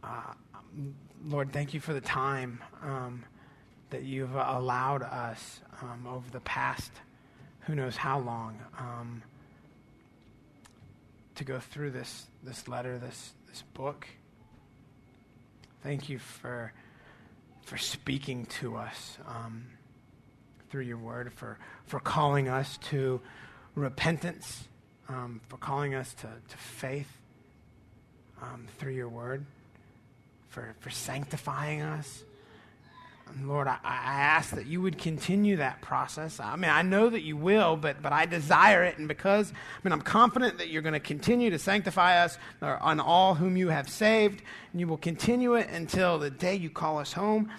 [0.03, 0.33] Uh,
[1.25, 3.23] Lord, thank you for the time um,
[3.89, 6.91] that you've allowed us um, over the past,
[7.61, 9.23] who knows how long, um,
[11.35, 14.07] to go through this, this letter, this, this book.
[15.83, 16.71] Thank you for,
[17.65, 19.65] for speaking to us um,
[20.71, 23.21] through your word, for, for calling us to
[23.75, 24.63] repentance,
[25.09, 27.11] um, for calling us to, to faith
[28.41, 29.45] um, through your word
[30.51, 32.23] for, for sanctifying us.
[33.33, 36.41] And Lord, I, I ask that you would continue that process.
[36.41, 38.97] I mean, I know that you will, but, but I desire it.
[38.97, 42.99] And because, I mean, I'm confident that you're going to continue to sanctify us on
[42.99, 44.41] all whom you have saved.
[44.73, 47.49] And you will continue it until the day you call us home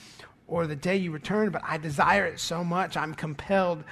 [0.53, 1.49] or the day you return.
[1.49, 3.83] But I desire it so much, I'm compelled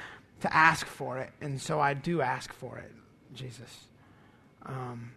[0.43, 1.31] to ask for it.
[1.41, 2.93] And so I do ask for it,
[3.35, 3.87] Jesus.
[4.67, 5.13] Um,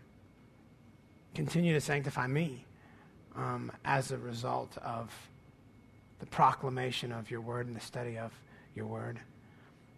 [1.36, 2.66] continue to sanctify me
[3.36, 5.14] um, as a result of
[6.22, 8.32] the proclamation of your word and the study of
[8.74, 9.20] your word.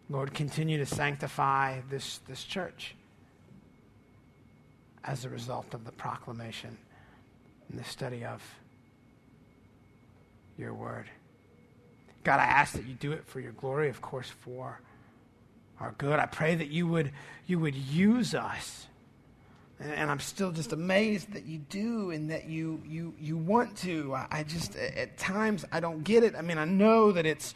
[0.09, 2.95] Lord, continue to sanctify this, this church
[5.03, 6.76] as a result of the proclamation
[7.69, 8.41] and the study of
[10.57, 11.05] your word.
[12.26, 14.81] God, I ask that you do it for your glory, of course, for
[15.80, 16.19] our good.
[16.19, 17.11] I pray that you would,
[17.47, 18.88] you would use us
[19.80, 24.15] and I'm still just amazed that you do and that you, you, you want to.
[24.31, 26.34] I just, at times, I don't get it.
[26.35, 27.53] I mean, I know that it's,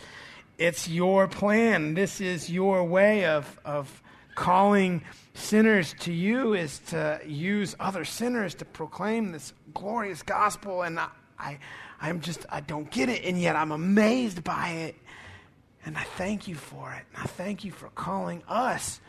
[0.57, 1.93] it's your plan.
[1.93, 4.03] This is your way of, of
[4.35, 5.01] calling
[5.33, 10.81] sinners to you is to use other sinners to proclaim this glorious gospel.
[10.81, 11.07] And I,
[11.39, 11.59] I,
[12.01, 13.23] I'm just, I don't get it.
[13.23, 14.95] And yet I'm amazed by it.
[15.85, 17.05] And I thank you for it.
[17.13, 18.99] And I thank you for calling us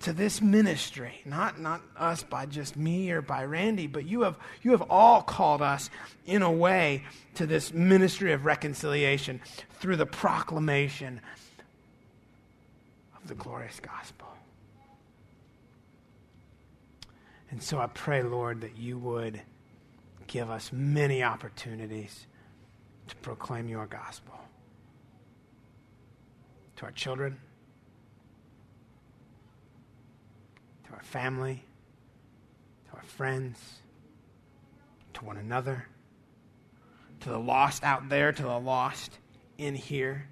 [0.00, 4.38] to this ministry, not, not us by just me or by Randy, but you have,
[4.62, 5.88] you have all called us
[6.26, 7.04] in a way
[7.34, 9.40] to this ministry of reconciliation
[9.80, 11.20] through the proclamation
[13.16, 14.28] of the glorious gospel.
[17.50, 19.40] And so I pray, Lord, that you would
[20.26, 22.26] give us many opportunities
[23.08, 24.34] to proclaim your gospel
[26.76, 27.38] to our children
[30.86, 31.64] to our family,
[32.88, 33.58] to our friends,
[35.14, 35.86] to one another,
[37.20, 39.18] to the lost out there, to the lost
[39.58, 40.28] in here.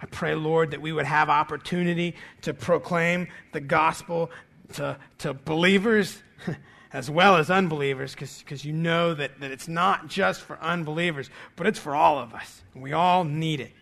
[0.00, 4.30] I pray, Lord, that we would have opportunity to proclaim the gospel
[4.74, 6.22] to, to believers
[6.96, 11.66] as well as unbelievers because you know that, that it's not just for unbelievers, but
[11.66, 12.62] it's for all of us.
[12.74, 13.72] We all need it.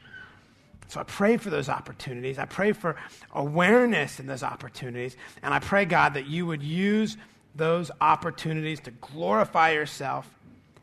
[0.89, 2.41] So I pray for those opportunities.
[2.41, 2.97] I pray for
[3.33, 5.17] awareness in those opportunities.
[5.45, 7.17] And I pray, God, that you would use
[7.55, 10.29] those opportunities to glorify yourself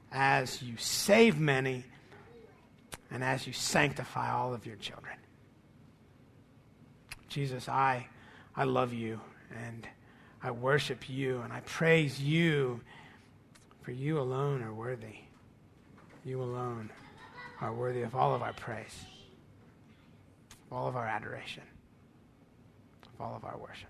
[0.09, 1.83] as you save many
[3.11, 5.17] and as you sanctify all of your children.
[7.27, 8.07] Jesus, I,
[8.55, 9.19] I love you
[9.65, 9.85] and
[10.43, 12.81] I worship you and I praise you,
[13.84, 15.19] for you alone are worthy.
[16.26, 16.89] You alone
[17.59, 19.05] are worthy of all of our praise,
[20.68, 21.63] of all of our adoration,
[23.13, 23.89] of all of our worship.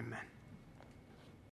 [0.00, 0.18] Amen.